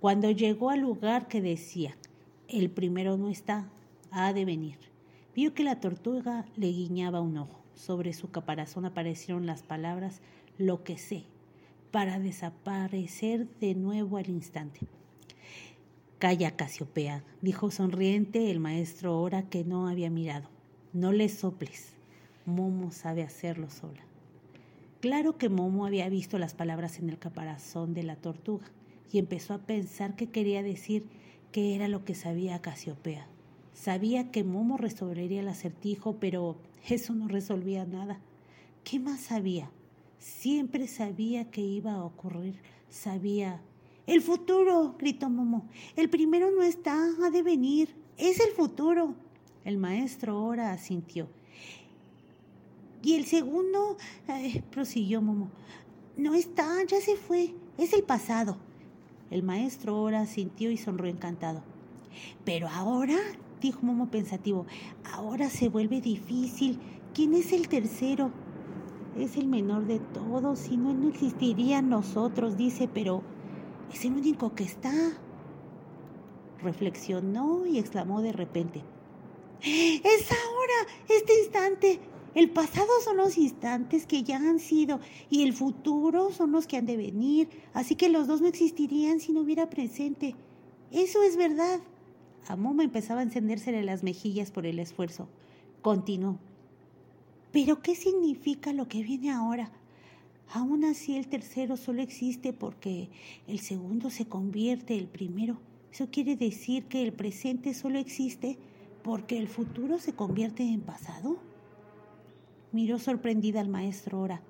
Cuando 0.00 0.30
llegó 0.30 0.70
al 0.70 0.80
lugar 0.80 1.28
que 1.28 1.40
decía, 1.40 1.96
el 2.48 2.70
primero 2.70 3.16
no 3.16 3.28
está, 3.28 3.68
ha 4.10 4.32
de 4.32 4.44
venir, 4.44 4.78
vio 5.34 5.54
que 5.54 5.64
la 5.64 5.80
tortuga 5.80 6.46
le 6.56 6.68
guiñaba 6.68 7.20
un 7.20 7.38
ojo. 7.38 7.58
Sobre 7.74 8.12
su 8.12 8.30
caparazón 8.30 8.86
aparecieron 8.86 9.46
las 9.46 9.62
palabras 9.62 10.20
lo 10.56 10.82
que 10.82 10.98
sé, 10.98 11.24
para 11.90 12.18
desaparecer 12.18 13.48
de 13.60 13.74
nuevo 13.74 14.16
al 14.16 14.28
instante. 14.28 14.80
Calla, 16.18 16.56
Casiopea, 16.56 17.22
dijo 17.42 17.70
sonriente 17.70 18.50
el 18.50 18.58
maestro 18.58 19.20
Ora 19.20 19.48
que 19.48 19.62
no 19.62 19.86
había 19.86 20.10
mirado. 20.10 20.48
No 20.92 21.12
le 21.12 21.28
soples. 21.28 21.97
Momo 22.48 22.90
sabe 22.90 23.22
hacerlo 23.22 23.70
sola. 23.70 24.02
Claro 25.00 25.38
que 25.38 25.48
Momo 25.48 25.86
había 25.86 26.08
visto 26.08 26.38
las 26.38 26.54
palabras 26.54 26.98
en 26.98 27.08
el 27.08 27.18
caparazón 27.18 27.94
de 27.94 28.02
la 28.02 28.16
tortuga 28.16 28.66
y 29.12 29.18
empezó 29.18 29.54
a 29.54 29.58
pensar 29.58 30.16
que 30.16 30.30
quería 30.30 30.62
decir 30.62 31.04
que 31.52 31.76
era 31.76 31.86
lo 31.86 32.04
que 32.04 32.14
sabía 32.14 32.60
Casiopea. 32.60 33.28
Sabía 33.74 34.32
que 34.32 34.42
Momo 34.42 34.76
resolvería 34.76 35.40
el 35.40 35.48
acertijo, 35.48 36.16
pero 36.18 36.56
eso 36.88 37.14
no 37.14 37.28
resolvía 37.28 37.84
nada. 37.84 38.18
¿Qué 38.82 38.98
más 38.98 39.20
sabía? 39.20 39.70
Siempre 40.18 40.88
sabía 40.88 41.50
que 41.50 41.60
iba 41.60 41.92
a 41.92 42.04
ocurrir. 42.04 42.56
Sabía. 42.88 43.60
El 44.06 44.20
futuro, 44.20 44.96
gritó 44.98 45.30
Momo. 45.30 45.68
El 45.94 46.10
primero 46.10 46.50
no 46.50 46.62
está, 46.62 47.08
ha 47.22 47.30
de 47.30 47.42
venir. 47.42 47.94
Es 48.16 48.40
el 48.40 48.50
futuro. 48.52 49.14
El 49.64 49.76
maestro 49.76 50.32
ahora 50.32 50.72
asintió. 50.72 51.28
Y 53.08 53.14
el 53.14 53.24
segundo, 53.24 53.96
prosiguió 54.70 55.22
Momo, 55.22 55.48
no 56.18 56.34
está, 56.34 56.84
ya 56.84 57.00
se 57.00 57.16
fue, 57.16 57.54
es 57.78 57.94
el 57.94 58.02
pasado. 58.02 58.58
El 59.30 59.42
maestro 59.42 59.96
ahora 59.96 60.26
sintió 60.26 60.70
y 60.70 60.76
sonrió 60.76 61.10
encantado. 61.10 61.62
Pero 62.44 62.68
ahora, 62.68 63.16
dijo 63.62 63.80
Momo 63.80 64.10
pensativo, 64.10 64.66
ahora 65.10 65.48
se 65.48 65.70
vuelve 65.70 66.02
difícil. 66.02 66.80
¿Quién 67.14 67.32
es 67.32 67.54
el 67.54 67.68
tercero? 67.68 68.30
Es 69.16 69.38
el 69.38 69.46
menor 69.46 69.86
de 69.86 70.00
todos, 70.00 70.58
si 70.58 70.76
no, 70.76 70.92
no 70.92 71.08
existirían 71.08 71.88
nosotros, 71.88 72.58
dice, 72.58 72.90
pero 72.92 73.22
es 73.90 74.04
el 74.04 74.12
único 74.12 74.54
que 74.54 74.64
está. 74.64 74.92
Reflexionó 76.60 77.64
y 77.64 77.78
exclamó 77.78 78.20
de 78.20 78.32
repente. 78.32 78.82
Es 79.62 80.30
ahora, 80.30 80.92
este 81.08 81.40
instante. 81.40 82.00
El 82.38 82.50
pasado 82.50 82.86
son 83.02 83.16
los 83.16 83.36
instantes 83.36 84.06
que 84.06 84.22
ya 84.22 84.36
han 84.36 84.60
sido 84.60 85.00
y 85.28 85.42
el 85.42 85.52
futuro 85.52 86.30
son 86.30 86.52
los 86.52 86.68
que 86.68 86.76
han 86.76 86.86
de 86.86 86.96
venir, 86.96 87.48
así 87.74 87.96
que 87.96 88.08
los 88.08 88.28
dos 88.28 88.40
no 88.40 88.46
existirían 88.46 89.18
si 89.18 89.32
no 89.32 89.40
hubiera 89.40 89.68
presente. 89.68 90.36
Eso 90.92 91.24
es 91.24 91.36
verdad. 91.36 91.80
A 92.46 92.54
Momo 92.54 92.82
empezaba 92.82 93.18
a 93.18 93.24
encendérsele 93.24 93.82
las 93.82 94.04
mejillas 94.04 94.52
por 94.52 94.66
el 94.66 94.78
esfuerzo. 94.78 95.28
Continuó. 95.82 96.38
Pero 97.50 97.82
¿qué 97.82 97.96
significa 97.96 98.72
lo 98.72 98.86
que 98.86 99.02
viene 99.02 99.32
ahora? 99.32 99.72
Aún 100.52 100.84
así 100.84 101.16
el 101.16 101.26
tercero 101.26 101.76
solo 101.76 102.02
existe 102.02 102.52
porque 102.52 103.10
el 103.48 103.58
segundo 103.58 104.10
se 104.10 104.26
convierte 104.26 104.96
el 104.96 105.08
primero. 105.08 105.58
Eso 105.90 106.06
quiere 106.12 106.36
decir 106.36 106.84
que 106.84 107.02
el 107.02 107.12
presente 107.12 107.74
solo 107.74 107.98
existe 107.98 108.58
porque 109.02 109.38
el 109.38 109.48
futuro 109.48 109.98
se 109.98 110.12
convierte 110.12 110.62
en 110.62 110.82
pasado. 110.82 111.47
Miró 112.72 112.98
sorprendida 112.98 113.60
al 113.60 113.68
maestro 113.68 114.20
Ora. 114.20 114.42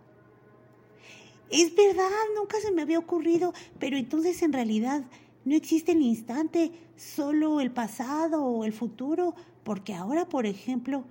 Es 1.50 1.74
verdad, 1.74 2.10
nunca 2.36 2.58
se 2.60 2.72
me 2.72 2.82
había 2.82 2.98
ocurrido, 2.98 3.54
pero 3.78 3.96
entonces 3.96 4.42
en 4.42 4.52
realidad 4.52 5.04
no 5.44 5.54
existe 5.54 5.92
el 5.92 6.02
instante, 6.02 6.72
solo 6.96 7.60
el 7.60 7.70
pasado 7.70 8.44
o 8.44 8.64
el 8.64 8.72
futuro, 8.72 9.34
porque 9.64 9.94
ahora, 9.94 10.28
por 10.28 10.44
ejemplo, 10.44 11.04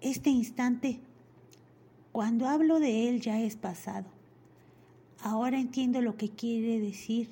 este 0.00 0.30
instante, 0.30 1.00
cuando 2.12 2.46
hablo 2.46 2.80
de 2.80 3.08
él 3.08 3.20
ya 3.20 3.40
es 3.40 3.56
pasado. 3.56 4.06
Ahora 5.20 5.58
entiendo 5.58 6.00
lo 6.00 6.16
que 6.16 6.30
quiere 6.30 6.80
decir. 6.80 7.28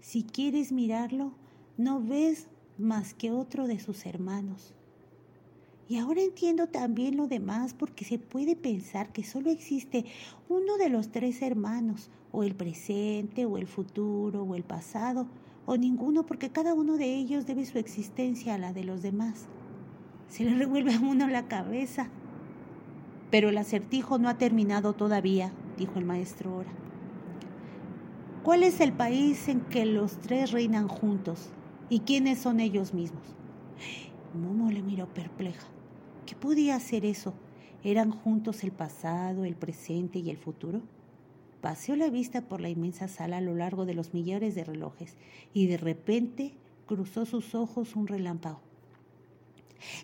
Si 0.00 0.22
quieres 0.22 0.72
mirarlo, 0.72 1.32
no 1.76 2.00
ves 2.00 2.46
más 2.78 3.12
que 3.12 3.30
otro 3.30 3.66
de 3.66 3.78
sus 3.78 4.06
hermanos. 4.06 4.74
Y 5.90 5.98
ahora 5.98 6.22
entiendo 6.22 6.68
también 6.68 7.16
lo 7.16 7.26
demás 7.26 7.74
porque 7.74 8.04
se 8.04 8.16
puede 8.16 8.54
pensar 8.54 9.10
que 9.10 9.24
solo 9.24 9.50
existe 9.50 10.04
uno 10.48 10.76
de 10.76 10.88
los 10.88 11.10
tres 11.10 11.42
hermanos, 11.42 12.10
o 12.30 12.44
el 12.44 12.54
presente, 12.54 13.44
o 13.44 13.58
el 13.58 13.66
futuro, 13.66 14.44
o 14.44 14.54
el 14.54 14.62
pasado, 14.62 15.26
o 15.66 15.76
ninguno 15.76 16.24
porque 16.26 16.50
cada 16.50 16.74
uno 16.74 16.96
de 16.96 17.16
ellos 17.16 17.44
debe 17.44 17.66
su 17.66 17.78
existencia 17.78 18.54
a 18.54 18.58
la 18.58 18.72
de 18.72 18.84
los 18.84 19.02
demás. 19.02 19.48
Se 20.28 20.44
le 20.44 20.54
revuelve 20.58 20.94
a 20.94 21.00
uno 21.00 21.26
la 21.26 21.48
cabeza. 21.48 22.08
Pero 23.32 23.48
el 23.48 23.58
acertijo 23.58 24.16
no 24.16 24.28
ha 24.28 24.38
terminado 24.38 24.92
todavía, 24.92 25.52
dijo 25.76 25.98
el 25.98 26.04
maestro 26.04 26.56
Ora. 26.56 26.70
¿Cuál 28.44 28.62
es 28.62 28.78
el 28.78 28.92
país 28.92 29.48
en 29.48 29.62
que 29.62 29.86
los 29.86 30.20
tres 30.20 30.52
reinan 30.52 30.86
juntos? 30.86 31.50
¿Y 31.88 32.02
quiénes 32.02 32.38
son 32.38 32.60
ellos 32.60 32.94
mismos? 32.94 33.24
Momo 34.40 34.70
le 34.70 34.82
miró 34.82 35.08
perpleja. 35.12 35.66
¿Qué 36.30 36.36
podía 36.36 36.76
hacer 36.76 37.04
eso? 37.04 37.34
¿Eran 37.82 38.12
juntos 38.12 38.62
el 38.62 38.70
pasado, 38.70 39.44
el 39.44 39.56
presente 39.56 40.20
y 40.20 40.30
el 40.30 40.36
futuro? 40.36 40.80
Paseó 41.60 41.96
la 41.96 42.08
vista 42.08 42.42
por 42.42 42.60
la 42.60 42.68
inmensa 42.68 43.08
sala 43.08 43.38
a 43.38 43.40
lo 43.40 43.56
largo 43.56 43.84
de 43.84 43.94
los 43.94 44.14
millares 44.14 44.54
de 44.54 44.62
relojes 44.62 45.16
y 45.52 45.66
de 45.66 45.76
repente 45.76 46.52
cruzó 46.86 47.26
sus 47.26 47.56
ojos 47.56 47.96
un 47.96 48.06
relámpago. 48.06 48.60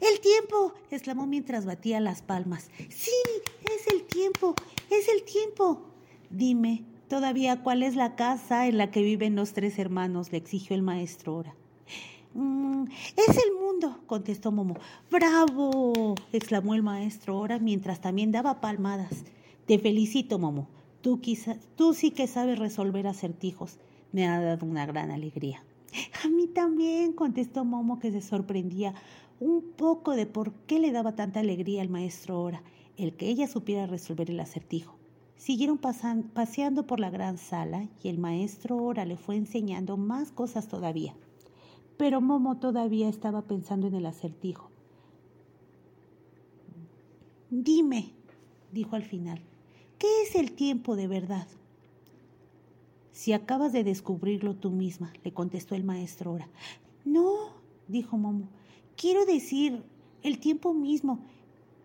¡El 0.01 0.19
tiempo! 0.19 0.75
exclamó 0.91 1.29
mientras 1.29 1.65
batía 1.65 2.01
las 2.01 2.23
palmas. 2.23 2.71
¡Sí! 2.89 3.13
¡Es 3.63 3.87
el 3.93 4.03
tiempo! 4.03 4.57
¡Es 4.91 5.07
el 5.09 5.23
tiempo! 5.23 5.85
Dime, 6.29 6.83
Todavía, 7.09 7.63
¿cuál 7.63 7.85
es 7.85 7.95
la 7.95 8.17
casa 8.17 8.67
en 8.67 8.79
la 8.79 8.91
que 8.91 9.03
viven 9.03 9.37
los 9.37 9.53
tres 9.53 9.79
hermanos? 9.79 10.33
le 10.33 10.39
exigió 10.39 10.75
el 10.75 10.83
maestro 10.83 11.35
ahora. 11.35 11.55
Mm, 12.37 12.85
es 13.17 13.37
el 13.39 13.55
mundo, 13.59 13.99
contestó 14.07 14.53
Momo. 14.53 14.77
¡Bravo! 15.11 16.15
exclamó 16.35 16.75
el 16.75 16.83
maestro 16.83 17.35
ahora 17.35 17.59
mientras 17.59 18.03
también 18.03 18.31
daba 18.31 18.61
palmadas. 18.61 19.25
Te 19.65 19.79
felicito, 19.79 20.39
Momo. 20.39 20.69
Tú, 21.01 21.23
quizá, 21.23 21.57
tú 21.77 21.95
sí 21.95 22.11
que 22.11 22.27
sabes 22.27 22.59
resolver 22.59 23.07
acertijos. 23.07 23.79
Me 24.13 24.27
ha 24.27 24.39
dado 24.39 24.67
una 24.67 24.85
gran 24.85 25.11
alegría. 25.11 25.65
A 26.25 26.29
mí 26.29 26.47
también, 26.47 27.15
contestó 27.15 27.65
Momo, 27.65 27.99
que 27.99 28.13
se 28.13 28.21
sorprendía 28.21 28.95
un 29.41 29.63
poco 29.75 30.15
de 30.15 30.27
por 30.27 30.53
qué 30.67 30.79
le 30.79 30.93
daba 30.93 31.17
tanta 31.17 31.41
alegría 31.41 31.81
al 31.81 31.89
maestro 31.89 32.43
Ora, 32.43 32.63
el 32.99 33.17
que 33.17 33.29
ella 33.29 33.49
supiera 33.49 33.87
resolver 33.87 34.31
el 34.31 34.41
acertijo. 34.41 34.95
Siguieron 35.37 35.79
paseando 35.79 36.87
por 36.87 37.01
la 37.01 37.09
gran 37.09 37.39
sala 37.39 37.89
y 38.03 38.09
el 38.09 38.19
maestro 38.19 38.77
Ora 38.77 39.07
le 39.07 39.17
fue 39.17 39.37
enseñando 39.37 39.97
más 39.97 40.33
cosas 40.33 40.69
todavía. 40.69 41.15
Pero 41.97 42.21
Momo 42.21 42.59
todavía 42.59 43.09
estaba 43.09 43.43
pensando 43.43 43.87
en 43.87 43.95
el 43.95 44.07
acertijo. 44.07 44.71
Dime, 47.51 48.13
dijo 48.73 48.97
al 48.97 49.05
final, 49.05 49.41
¿qué 49.99 50.23
es 50.23 50.35
el 50.35 50.53
tiempo 50.53 50.97
de 50.97 51.07
verdad? 51.07 51.47
Si 53.13 53.33
acabas 53.33 53.73
de 53.73 53.83
descubrirlo 53.83 54.55
tú 54.57 54.71
misma, 54.71 55.13
le 55.25 55.33
contestó 55.33 55.75
el 55.75 55.85
maestro 55.85 56.33
Ora. 56.33 56.49
No, 57.05 57.53
dijo 57.89 58.19
Momo, 58.19 58.49
quiero 58.97 59.25
decir, 59.25 59.83
el 60.23 60.39
tiempo 60.39 60.75
mismo. 60.75 61.21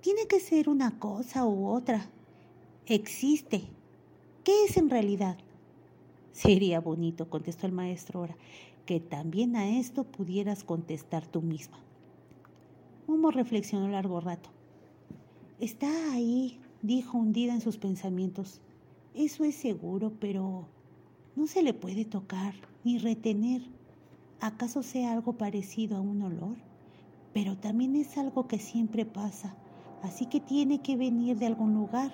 Tiene 0.02 0.28
que 0.28 0.40
ser 0.40 0.68
una 0.68 1.00
cosa 1.00 1.46
u 1.46 1.68
otra. 1.68 2.10
Existe. 2.88 3.62
¿Qué 4.44 4.66
es 4.66 4.76
en 4.78 4.90
realidad? 4.90 5.38
Sería 6.34 6.82
bonito, 6.82 7.30
contestó 7.30 7.68
el 7.68 7.72
maestro 7.72 8.22
Ora, 8.22 8.36
que 8.86 9.00
también 9.00 9.56
a 9.56 9.78
esto 9.78 10.04
pudieras 10.04 10.64
contestar 10.64 11.26
tú 11.26 11.42
misma. 11.42 11.78
Momo 13.08 13.32
reflexionó 13.32 13.88
largo 13.88 14.20
rato. 14.20 14.50
Está 15.60 15.88
ahí, 16.14 16.60
dijo 16.82 17.18
hundida 17.18 17.54
en 17.54 17.62
sus 17.62 17.78
pensamientos. 17.78 18.62
Eso 19.14 19.44
es 19.44 19.56
seguro, 19.56 20.14
pero 20.20 20.68
no 21.36 21.48
se 21.48 21.62
le 21.62 21.74
puede 21.74 22.06
tocar 22.06 22.54
ni 22.84 22.98
retener. 22.98 23.62
¿Acaso 24.40 24.82
sea 24.82 25.12
algo 25.12 25.34
parecido 25.34 25.98
a 25.98 26.02
un 26.02 26.22
olor? 26.22 26.58
Pero 27.34 27.58
también 27.58 27.96
es 27.96 28.18
algo 28.18 28.48
que 28.48 28.60
siempre 28.60 29.06
pasa, 29.06 29.56
así 30.02 30.26
que 30.26 30.40
tiene 30.40 30.82
que 30.82 30.98
venir 30.98 31.38
de 31.38 31.46
algún 31.46 31.74
lugar. 31.74 32.12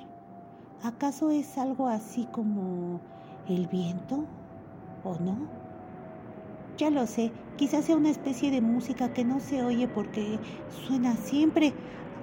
¿Acaso 0.84 1.32
es 1.32 1.58
algo 1.58 1.88
así 1.88 2.26
como 2.32 3.00
el 3.48 3.68
viento? 3.68 4.26
¿O 5.04 5.18
no? 5.20 5.67
Ya 6.78 6.92
lo 6.92 7.08
sé, 7.08 7.32
quizás 7.56 7.86
sea 7.86 7.96
una 7.96 8.12
especie 8.12 8.52
de 8.52 8.62
música 8.62 9.12
que 9.12 9.26
no 9.26 9.40
se 9.40 9.64
oye 9.64 9.88
porque 9.88 10.38
suena 10.86 11.16
siempre, 11.16 11.74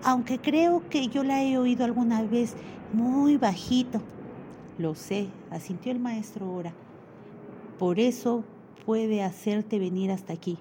aunque 0.05 0.39
creo 0.39 0.89
que 0.89 1.09
yo 1.09 1.25
la 1.25 1.43
he 1.43 1.59
oído 1.59 1.85
alguna 1.85 2.23
vez 2.23 2.55
muy 2.93 3.37
bajito. 3.37 4.01
Lo 4.79 4.95
sé, 4.95 5.27
asintió 5.51 5.91
el 5.91 5.99
maestro 5.99 6.47
ahora. 6.47 6.73
Por 7.81 7.99
eso 7.99 8.45
puede 8.87 9.25
hacerte 9.25 9.81
venir 9.81 10.13
hasta 10.13 10.33
aquí. 10.33 10.57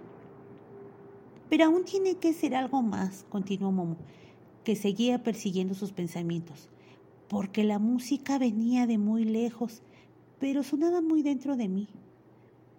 Pero 1.50 1.66
aún 1.66 1.86
tiene 1.86 2.16
que 2.16 2.34
ser 2.34 2.56
algo 2.56 2.82
más, 2.82 3.28
continuó 3.30 3.72
Momo, 3.72 3.98
que 4.64 4.76
seguía 4.76 5.22
persiguiendo 5.22 5.76
sus 5.76 5.92
pensamientos, 5.92 6.68
porque 7.28 7.64
la 7.64 7.78
música 7.78 8.40
venía 8.40 8.88
de 8.88 8.98
muy 8.98 9.24
lejos, 9.24 9.84
pero 10.40 10.64
sonaba 10.64 11.02
muy 11.02 11.22
dentro 11.22 11.56
de 11.56 11.70
mí. 11.70 11.88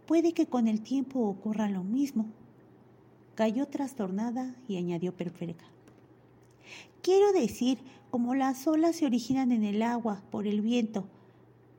Puede 0.07 0.33
que 0.33 0.47
con 0.47 0.69
el 0.69 0.83
tiempo 0.83 1.21
ocurra 1.21 1.69
lo 1.69 1.83
mismo. 1.83 2.27
Cayó 3.35 3.67
trastornada 3.67 4.55
y 4.69 4.77
añadió 4.77 5.17
perpleja. 5.17 5.67
Quiero 7.03 7.33
decir, 7.33 7.79
como 8.11 8.35
las 8.35 8.67
olas 8.67 8.97
se 8.97 9.07
originan 9.07 9.51
en 9.51 9.65
el 9.65 9.83
agua 9.83 10.23
por 10.31 10.47
el 10.47 10.61
viento. 10.61 11.07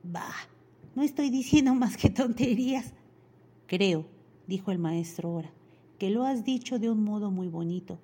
Bah, 0.02 0.34
no 0.94 1.02
estoy 1.02 1.30
diciendo 1.30 1.74
más 1.74 1.96
que 1.96 2.10
tonterías. 2.10 2.92
Creo, 3.66 4.06
dijo 4.46 4.70
el 4.70 4.78
maestro 4.78 5.30
ahora, 5.30 5.50
que 5.98 6.10
lo 6.10 6.24
has 6.24 6.44
dicho 6.44 6.78
de 6.78 6.90
un 6.90 7.02
modo 7.04 7.30
muy 7.30 7.48
bonito. 7.48 7.98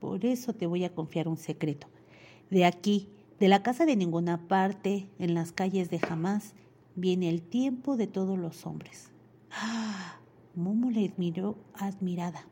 Por 0.00 0.24
eso 0.24 0.54
te 0.54 0.66
voy 0.66 0.84
a 0.84 0.94
confiar 0.94 1.28
un 1.28 1.36
secreto. 1.36 1.86
De 2.50 2.64
aquí, 2.64 3.08
de 3.38 3.48
la 3.48 3.62
casa 3.62 3.86
de 3.86 3.96
ninguna 3.96 4.48
parte, 4.48 5.08
en 5.18 5.34
las 5.34 5.52
calles 5.52 5.90
de 5.90 5.98
jamás, 5.98 6.54
viene 6.96 7.28
el 7.28 7.42
tiempo 7.42 7.96
de 7.96 8.06
todos 8.06 8.38
los 8.38 8.66
hombres. 8.66 9.10
Momo 10.54 10.90
le 10.90 11.12
miró 11.16 11.56
admirada. 11.74 12.46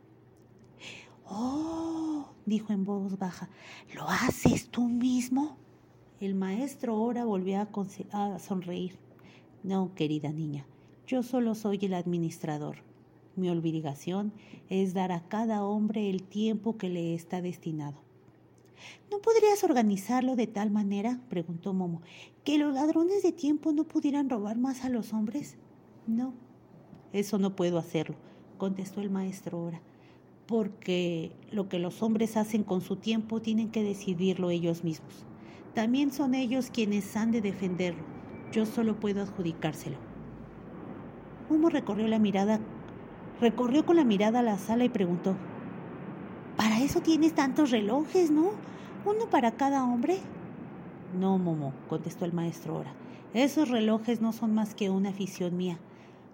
¡Oh! 1.27 2.29
dijo 2.47 2.73
en 2.73 2.85
voz 2.85 3.19
baja. 3.19 3.49
¿Lo 3.95 4.09
haces 4.09 4.69
tú 4.69 4.89
mismo? 4.89 5.57
El 6.21 6.35
maestro 6.35 6.95
ahora 6.95 7.25
volvió 7.25 7.61
a 7.61 8.39
sonreír. 8.39 8.99
No, 9.63 9.95
querida 9.95 10.33
niña, 10.33 10.67
yo 11.07 11.23
solo 11.23 11.55
soy 11.55 11.79
el 11.83 11.95
administrador. 11.95 12.79
Mi 13.37 13.51
obligación 13.51 14.33
es 14.69 14.95
dar 14.95 15.13
a 15.13 15.29
cada 15.29 15.65
hombre 15.65 16.11
el 16.11 16.23
tiempo 16.23 16.77
que 16.77 16.89
le 16.89 17.15
está 17.15 17.41
destinado. 17.41 17.99
¿No 19.11 19.21
podrías 19.21 19.63
organizarlo 19.63 20.37
de 20.37 20.47
tal 20.47 20.71
manera, 20.71 21.21
preguntó 21.29 21.73
Momo, 21.73 22.03
que 22.45 22.59
los 22.59 22.75
ladrones 22.75 23.23
de 23.23 23.33
tiempo 23.33 23.73
no 23.73 23.85
pudieran 23.85 24.31
robar 24.31 24.57
más 24.57 24.85
a 24.85 24.89
los 24.89 25.13
hombres? 25.13 25.57
No, 26.07 26.35
eso 27.13 27.39
no 27.39 27.57
puedo 27.57 27.79
hacerlo, 27.79 28.17
contestó 28.59 29.01
el 29.01 29.11
maestro 29.11 29.59
ahora, 29.59 29.81
porque 30.47 31.33
lo 31.51 31.69
que 31.69 31.79
los 31.79 32.03
hombres 32.03 32.37
hacen 32.37 32.65
con 32.65 32.81
su 32.81 32.97
tiempo 32.97 33.41
tienen 33.41 33.71
que 33.71 33.83
decidirlo 33.83 34.51
ellos 34.51 34.85
mismos. 34.85 35.25
También 35.75 36.13
son 36.13 36.35
ellos 36.35 36.71
quienes 36.71 37.17
han 37.17 37.31
de 37.31 37.41
defenderlo 37.41 38.19
yo 38.53 38.67
solo 38.67 38.99
puedo 38.99 39.23
adjudicárselo. 39.23 39.97
Momo 41.51 41.69
recorrió 41.69 42.09
la 42.09 42.19
mirada, 42.19 42.61
recorrió 43.41 43.85
con 43.85 43.97
la 43.97 44.05
mirada 44.05 44.43
la 44.43 44.59
sala 44.59 44.85
y 44.85 44.89
preguntó: 44.89 45.35
¿Para 46.57 46.81
eso 46.81 47.01
tienes 47.01 47.35
tantos 47.35 47.71
relojes, 47.71 48.31
no? 48.31 48.51
¿Uno 49.05 49.27
para 49.31 49.53
cada 49.53 49.85
hombre? 49.85 50.19
No, 51.19 51.39
Momo, 51.39 51.73
contestó 51.89 52.25
el 52.25 52.33
maestro 52.33 52.77
ahora. 52.77 52.93
Esos 53.35 53.69
relojes 53.69 54.21
no 54.21 54.33
son 54.33 54.55
más 54.55 54.75
que 54.75 54.91
una 54.91 55.11
afición 55.11 55.57
mía. 55.57 55.79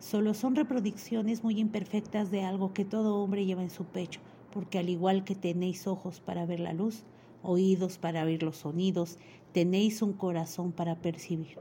Solo 0.04 0.34
son 0.34 0.54
reproducciones 0.54 1.42
muy 1.42 1.58
imperfectas 1.58 2.30
de 2.30 2.42
algo 2.42 2.74
que 2.74 2.84
todo 2.84 3.16
hombre 3.16 3.46
lleva 3.46 3.62
en 3.62 3.70
su 3.70 3.84
pecho, 3.86 4.20
porque 4.52 4.78
al 4.78 4.90
igual 4.90 5.24
que 5.24 5.34
tenéis 5.34 5.86
ojos 5.86 6.20
para 6.20 6.44
ver 6.44 6.60
la 6.60 6.74
luz, 6.74 7.04
oídos 7.42 7.96
para 7.96 8.22
oír 8.22 8.42
los 8.42 8.58
sonidos, 8.58 9.16
tenéis 9.52 10.02
un 10.02 10.12
corazón 10.12 10.72
para 10.72 10.96
percibir 10.96 11.56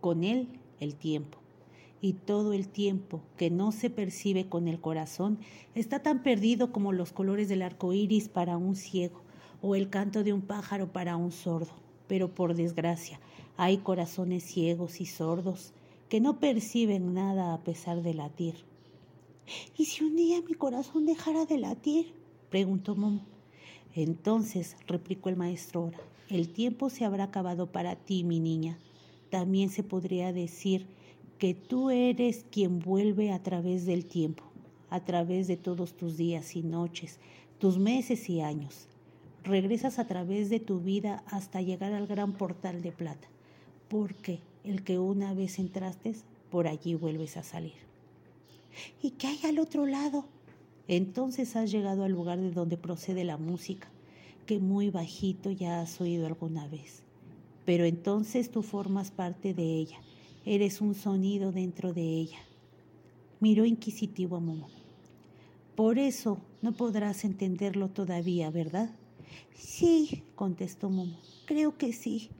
con 0.00 0.24
él 0.24 0.48
el 0.80 0.96
tiempo. 0.96 1.38
Y 2.00 2.14
todo 2.14 2.52
el 2.52 2.66
tiempo 2.66 3.20
que 3.36 3.48
no 3.48 3.70
se 3.70 3.90
percibe 3.90 4.48
con 4.48 4.66
el 4.66 4.80
corazón 4.80 5.38
está 5.76 6.00
tan 6.00 6.24
perdido 6.24 6.72
como 6.72 6.92
los 6.92 7.12
colores 7.12 7.48
del 7.48 7.62
arco 7.62 7.92
iris 7.92 8.28
para 8.28 8.56
un 8.56 8.74
ciego 8.74 9.22
o 9.60 9.76
el 9.76 9.88
canto 9.88 10.24
de 10.24 10.32
un 10.32 10.42
pájaro 10.42 10.90
para 10.90 11.16
un 11.16 11.30
sordo. 11.30 11.70
Pero 12.08 12.34
por 12.34 12.54
desgracia, 12.54 13.20
hay 13.56 13.78
corazones 13.78 14.42
ciegos 14.42 15.00
y 15.00 15.06
sordos 15.06 15.72
que 16.12 16.20
no 16.20 16.40
perciben 16.40 17.14
nada 17.14 17.54
a 17.54 17.64
pesar 17.64 18.02
de 18.02 18.12
latir. 18.12 18.56
¿Y 19.78 19.86
si 19.86 20.04
un 20.04 20.14
día 20.14 20.42
mi 20.42 20.52
corazón 20.52 21.06
dejara 21.06 21.46
de 21.46 21.56
latir? 21.56 22.12
preguntó 22.50 22.94
Momo. 22.94 23.22
Entonces, 23.94 24.76
replicó 24.86 25.30
el 25.30 25.36
maestro, 25.36 25.90
el 26.28 26.50
tiempo 26.50 26.90
se 26.90 27.06
habrá 27.06 27.24
acabado 27.24 27.72
para 27.72 27.96
ti, 27.96 28.24
mi 28.24 28.40
niña. 28.40 28.76
También 29.30 29.70
se 29.70 29.84
podría 29.84 30.34
decir 30.34 30.86
que 31.38 31.54
tú 31.54 31.88
eres 31.88 32.44
quien 32.50 32.80
vuelve 32.80 33.32
a 33.32 33.42
través 33.42 33.86
del 33.86 34.04
tiempo, 34.04 34.44
a 34.90 35.06
través 35.06 35.48
de 35.48 35.56
todos 35.56 35.96
tus 35.96 36.18
días 36.18 36.56
y 36.56 36.62
noches, 36.62 37.20
tus 37.56 37.78
meses 37.78 38.28
y 38.28 38.42
años. 38.42 38.86
Regresas 39.44 39.98
a 39.98 40.06
través 40.06 40.50
de 40.50 40.60
tu 40.60 40.78
vida 40.78 41.24
hasta 41.28 41.62
llegar 41.62 41.94
al 41.94 42.06
gran 42.06 42.34
portal 42.34 42.82
de 42.82 42.92
plata, 42.92 43.28
porque 43.88 44.40
el 44.64 44.82
que 44.84 44.98
una 44.98 45.34
vez 45.34 45.58
entraste, 45.58 46.14
por 46.50 46.66
allí 46.66 46.94
vuelves 46.94 47.36
a 47.36 47.42
salir. 47.42 47.74
¿Y 49.02 49.12
qué 49.12 49.28
hay 49.28 49.40
al 49.44 49.58
otro 49.58 49.86
lado? 49.86 50.26
Entonces 50.88 51.56
has 51.56 51.70
llegado 51.70 52.04
al 52.04 52.12
lugar 52.12 52.40
de 52.40 52.50
donde 52.50 52.76
procede 52.76 53.24
la 53.24 53.36
música, 53.36 53.88
que 54.46 54.58
muy 54.58 54.90
bajito 54.90 55.50
ya 55.50 55.80
has 55.80 56.00
oído 56.00 56.26
alguna 56.26 56.66
vez 56.68 57.02
pero 57.64 57.84
entonces 57.84 58.50
tú 58.50 58.62
formas 58.62 59.10
parte 59.10 59.54
de 59.54 59.76
ella, 59.76 59.98
eres 60.44 60.80
un 60.80 60.94
sonido 60.94 61.52
dentro 61.52 61.92
de 61.92 62.02
ella. 62.02 62.38
Miró 63.40 63.64
inquisitivo 63.64 64.36
a 64.36 64.40
Momo. 64.40 64.68
Por 65.76 65.98
eso 65.98 66.38
no 66.60 66.72
podrás 66.72 67.24
entenderlo 67.24 67.88
todavía, 67.88 68.50
¿verdad? 68.50 68.90
Sí, 69.54 70.24
contestó 70.34 70.90
Momo, 70.90 71.18
creo 71.46 71.76
que 71.76 71.92
sí. 71.92 72.30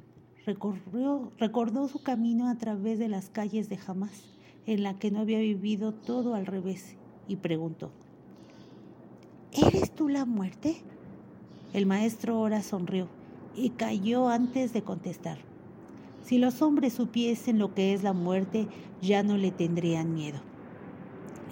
Recorrió, 0.44 1.32
recordó 1.38 1.88
su 1.88 2.02
camino 2.02 2.48
a 2.48 2.56
través 2.56 2.98
de 2.98 3.08
las 3.08 3.28
calles 3.30 3.68
de 3.68 3.76
Jamás, 3.76 4.24
en 4.66 4.82
la 4.82 4.98
que 4.98 5.10
no 5.10 5.20
había 5.20 5.38
vivido 5.38 5.92
todo 5.92 6.34
al 6.34 6.46
revés, 6.46 6.96
y 7.28 7.36
preguntó, 7.36 7.90
¿Eres 9.52 9.94
tú 9.94 10.08
la 10.08 10.24
muerte? 10.24 10.82
El 11.72 11.86
maestro 11.86 12.36
ahora 12.36 12.62
sonrió 12.62 13.08
y 13.54 13.70
cayó 13.70 14.28
antes 14.28 14.72
de 14.72 14.82
contestar. 14.82 15.38
Si 16.24 16.38
los 16.38 16.62
hombres 16.62 16.94
supiesen 16.94 17.58
lo 17.58 17.74
que 17.74 17.92
es 17.92 18.02
la 18.02 18.12
muerte, 18.12 18.68
ya 19.00 19.22
no 19.22 19.36
le 19.36 19.50
tendrían 19.50 20.14
miedo. 20.14 20.40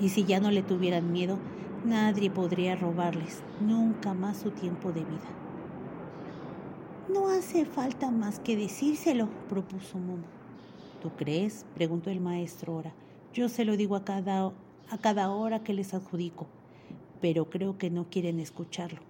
Y 0.01 0.11
si 0.11 0.25
ya 0.25 0.41
no 0.41 0.51
le 0.51 0.63
tuvieran 0.63 1.13
miedo, 1.13 1.39
nadie 1.85 2.31
podría 2.31 2.77
robarles 2.77 3.43
nunca 3.61 4.15
más 4.15 4.39
su 4.39 4.51
tiempo 4.51 4.93
de 4.93 5.01
vida. 5.01 5.50
No 7.13 7.29
hace 7.29 7.65
falta 7.65 8.11
más 8.11 8.39
que 8.39 8.57
decírselo, 8.57 9.29
propuso 9.49 9.99
Momo. 9.99 10.27
¿Tú 11.03 11.11
crees? 11.17 11.67
preguntó 11.75 12.11
el 12.11 12.21
maestro 12.21 12.75
ahora. 12.75 12.95
Yo 13.33 13.49
se 13.49 13.65
lo 13.65 13.77
digo 13.77 13.97
a 13.97 14.05
cada, 14.05 14.53
a 14.91 14.99
cada 14.99 15.31
hora 15.31 15.65
que 15.65 15.73
les 15.73 15.93
adjudico, 15.93 16.47
pero 17.21 17.51
creo 17.51 17.79
que 17.79 17.91
no 17.91 18.09
quieren 18.11 18.39
escucharlo. 18.39 19.01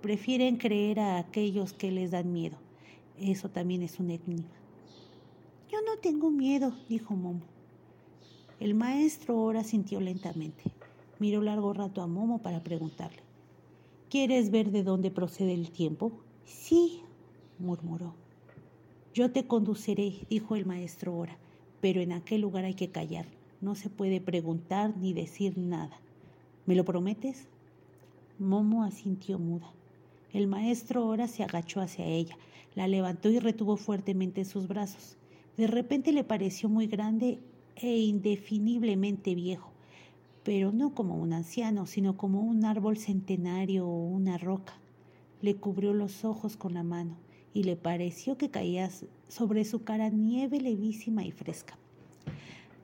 Prefieren 0.00 0.56
creer 0.56 0.98
a 0.98 1.18
aquellos 1.18 1.72
que 1.72 1.92
les 1.92 2.10
dan 2.10 2.32
miedo. 2.32 2.56
Eso 3.20 3.48
también 3.50 3.82
es 3.82 4.00
un 4.00 4.10
enigma. 4.10 4.56
Yo 5.70 5.78
no 5.82 5.98
tengo 5.98 6.30
miedo, 6.30 6.72
dijo 6.88 7.14
Momo. 7.14 7.42
El 8.58 8.74
maestro 8.74 9.38
ahora 9.38 9.62
sintió 9.62 10.00
lentamente. 10.00 10.64
Miró 11.20 11.40
largo 11.40 11.72
rato 11.72 12.02
a 12.02 12.08
Momo 12.08 12.42
para 12.42 12.64
preguntarle. 12.64 13.22
¿Quieres 14.10 14.50
ver 14.50 14.72
de 14.72 14.82
dónde 14.82 15.12
procede 15.12 15.54
el 15.54 15.70
tiempo? 15.70 16.12
Sí, 16.44 17.03
murmuró. 17.64 18.14
Yo 19.14 19.30
te 19.30 19.46
conduciré, 19.46 20.26
dijo 20.28 20.56
el 20.56 20.66
maestro 20.66 21.12
ahora, 21.12 21.38
pero 21.80 22.00
en 22.00 22.10
aquel 22.10 22.40
lugar 22.40 22.64
hay 22.64 22.74
que 22.74 22.90
callar. 22.90 23.26
No 23.60 23.76
se 23.76 23.88
puede 23.88 24.20
preguntar 24.20 24.96
ni 24.96 25.12
decir 25.12 25.56
nada. 25.56 26.00
¿Me 26.66 26.74
lo 26.74 26.84
prometes? 26.84 27.46
Momo 28.40 28.82
asintió 28.82 29.38
muda. 29.38 29.70
El 30.32 30.48
maestro 30.48 31.02
ahora 31.02 31.28
se 31.28 31.44
agachó 31.44 31.80
hacia 31.80 32.06
ella, 32.06 32.36
la 32.74 32.88
levantó 32.88 33.30
y 33.30 33.38
retuvo 33.38 33.76
fuertemente 33.76 34.40
en 34.40 34.46
sus 34.46 34.66
brazos. 34.66 35.16
De 35.56 35.68
repente 35.68 36.12
le 36.12 36.24
pareció 36.24 36.68
muy 36.68 36.88
grande 36.88 37.38
e 37.76 37.98
indefiniblemente 37.98 39.36
viejo, 39.36 39.70
pero 40.42 40.72
no 40.72 40.92
como 40.92 41.14
un 41.14 41.32
anciano, 41.32 41.86
sino 41.86 42.16
como 42.16 42.40
un 42.40 42.64
árbol 42.64 42.98
centenario 42.98 43.86
o 43.86 44.06
una 44.08 44.38
roca. 44.38 44.74
Le 45.40 45.54
cubrió 45.54 45.94
los 45.94 46.24
ojos 46.24 46.56
con 46.56 46.74
la 46.74 46.82
mano 46.82 47.23
y 47.54 47.62
le 47.62 47.76
pareció 47.76 48.36
que 48.36 48.50
caía 48.50 48.90
sobre 49.28 49.64
su 49.64 49.84
cara 49.84 50.10
nieve 50.10 50.60
levísima 50.60 51.24
y 51.24 51.30
fresca. 51.30 51.78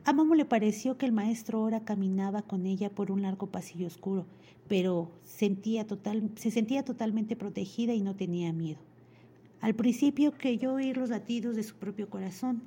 A 0.05 0.15
Momo 0.15 0.35
le 0.35 0.47
pareció 0.47 0.97
que 0.97 1.05
el 1.05 1.13
maestro 1.13 1.59
ahora 1.59 1.85
caminaba 1.85 2.43
con 2.43 2.65
ella 2.65 2.89
por 2.89 3.11
un 3.11 3.21
largo 3.21 3.49
pasillo 3.49 3.89
oscuro, 3.89 4.25
pero 4.69 5.11
sentía 5.25 5.87
total, 5.87 6.31
se 6.37 6.51
sentía 6.51 6.85
totalmente 6.85 7.37
protegida 7.37 7.93
y 7.93 8.01
no 8.01 8.15
tenía 8.15 8.53
miedo. 8.53 8.79
Al 9.61 9.75
principio 9.75 10.33
creyó 10.33 10.75
oír 10.75 10.97
los 10.97 11.11
latidos 11.11 11.55
de 11.55 11.65
su 11.65 11.75
propio 11.75 12.09
corazón, 12.09 12.63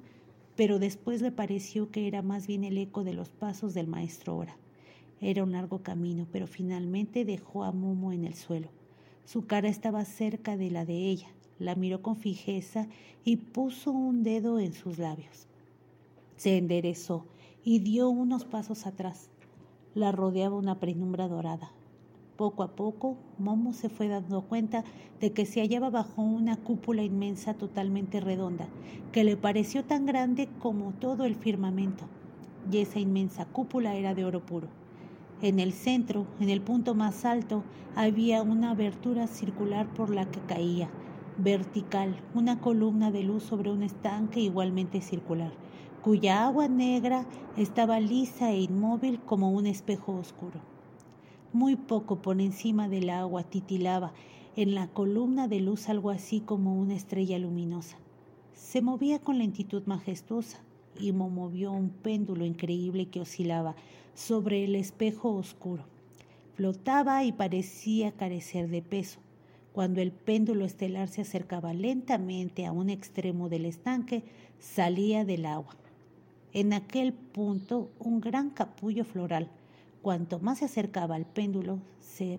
pero 0.55 0.77
después 0.77 1.21
le 1.21 1.31
pareció 1.31 1.89
que 1.89 2.07
era 2.07 2.21
más 2.21 2.45
bien 2.45 2.63
el 2.63 2.77
eco 2.77 3.03
de 3.03 3.13
los 3.13 3.29
pasos 3.29 3.73
del 3.73 3.87
maestro 3.87 4.37
Ora. 4.37 4.57
Era 5.19 5.43
un 5.43 5.53
largo 5.53 5.81
camino, 5.81 6.27
pero 6.31 6.45
finalmente 6.45 7.25
dejó 7.25 7.63
a 7.63 7.71
Momo 7.71 8.11
en 8.11 8.25
el 8.25 8.35
suelo. 8.35 8.67
Su 9.25 9.47
cara 9.47 9.69
estaba 9.69 10.05
cerca 10.05 10.57
de 10.57 10.69
la 10.69 10.85
de 10.85 11.09
ella, 11.09 11.29
la 11.59 11.75
miró 11.75 12.01
con 12.01 12.15
fijeza 12.15 12.87
y 13.23 13.37
puso 13.37 13.91
un 13.91 14.23
dedo 14.23 14.59
en 14.59 14.73
sus 14.73 14.97
labios. 14.97 15.47
Se 16.35 16.57
enderezó 16.57 17.25
y 17.63 17.79
dio 17.79 18.09
unos 18.09 18.45
pasos 18.45 18.85
atrás. 18.85 19.29
La 19.95 20.11
rodeaba 20.11 20.57
una 20.57 20.79
penumbra 20.79 21.27
dorada. 21.27 21.71
Poco 22.35 22.63
a 22.63 22.75
poco, 22.75 23.15
Momo 23.37 23.73
se 23.73 23.89
fue 23.89 24.07
dando 24.07 24.41
cuenta 24.41 24.83
de 25.21 25.31
que 25.33 25.45
se 25.45 25.61
hallaba 25.61 25.91
bajo 25.91 26.23
una 26.23 26.57
cúpula 26.57 27.03
inmensa 27.03 27.53
totalmente 27.53 28.19
redonda, 28.19 28.67
que 29.11 29.23
le 29.23 29.37
pareció 29.37 29.83
tan 29.83 30.07
grande 30.07 30.49
como 30.59 30.93
todo 30.93 31.25
el 31.25 31.35
firmamento. 31.35 32.05
Y 32.71 32.79
esa 32.79 32.99
inmensa 32.99 33.45
cúpula 33.45 33.95
era 33.95 34.15
de 34.15 34.25
oro 34.25 34.43
puro. 34.43 34.67
En 35.43 35.59
el 35.59 35.73
centro, 35.73 36.25
en 36.39 36.49
el 36.49 36.61
punto 36.61 36.95
más 36.95 37.23
alto, 37.23 37.63
había 37.95 38.41
una 38.41 38.71
abertura 38.71 39.27
circular 39.27 39.87
por 39.93 40.09
la 40.09 40.25
que 40.25 40.39
caía, 40.39 40.89
vertical, 41.37 42.15
una 42.33 42.59
columna 42.59 43.11
de 43.11 43.23
luz 43.23 43.43
sobre 43.43 43.71
un 43.71 43.83
estanque 43.83 44.39
igualmente 44.39 45.01
circular, 45.01 45.51
cuya 46.01 46.45
agua 46.45 46.67
negra 46.67 47.25
estaba 47.57 47.99
lisa 47.99 48.51
e 48.51 48.61
inmóvil 48.61 49.19
como 49.19 49.51
un 49.51 49.65
espejo 49.65 50.13
oscuro. 50.13 50.59
Muy 51.51 51.75
poco 51.75 52.21
por 52.21 52.41
encima 52.41 52.89
del 52.89 53.09
agua 53.09 53.43
titilaba 53.43 54.13
en 54.55 54.75
la 54.75 54.87
columna 54.87 55.47
de 55.47 55.59
luz 55.59 55.89
algo 55.89 56.09
así 56.09 56.39
como 56.39 56.79
una 56.79 56.95
estrella 56.95 57.39
luminosa. 57.39 57.97
Se 58.53 58.81
movía 58.81 59.19
con 59.19 59.39
lentitud 59.39 59.83
majestuosa 59.85 60.59
y 60.99 61.11
movió 61.11 61.71
un 61.71 61.89
péndulo 61.89 62.45
increíble 62.45 63.07
que 63.07 63.21
oscilaba 63.21 63.75
sobre 64.13 64.63
el 64.63 64.75
espejo 64.75 65.33
oscuro. 65.33 65.85
Flotaba 66.55 67.23
y 67.23 67.31
parecía 67.31 68.11
carecer 68.11 68.69
de 68.69 68.83
peso. 68.83 69.22
Cuando 69.73 70.01
el 70.01 70.11
péndulo 70.11 70.63
estelar 70.63 71.09
se 71.09 71.21
acercaba 71.21 71.73
lentamente 71.73 72.65
a 72.65 72.71
un 72.71 72.89
extremo 72.89 73.49
del 73.49 73.65
estanque, 73.65 74.23
salía 74.59 75.25
del 75.25 75.45
agua. 75.45 75.75
En 76.53 76.71
aquel 76.71 77.11
punto, 77.11 77.89
un 77.99 78.21
gran 78.21 78.51
capullo 78.51 79.03
floral, 79.03 79.49
Cuanto 80.03 80.37
más 80.39 80.57
se 80.57 80.65
acercaba 80.65 81.15
al 81.15 81.25
péndulo, 81.25 81.79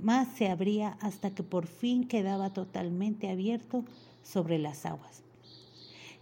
más 0.03 0.29
se 0.37 0.51
abría 0.51 0.99
hasta 1.01 1.31
que 1.31 1.43
por 1.43 1.67
fin 1.67 2.07
quedaba 2.07 2.53
totalmente 2.53 3.31
abierto 3.31 3.85
sobre 4.23 4.59
las 4.59 4.85
aguas. 4.85 5.23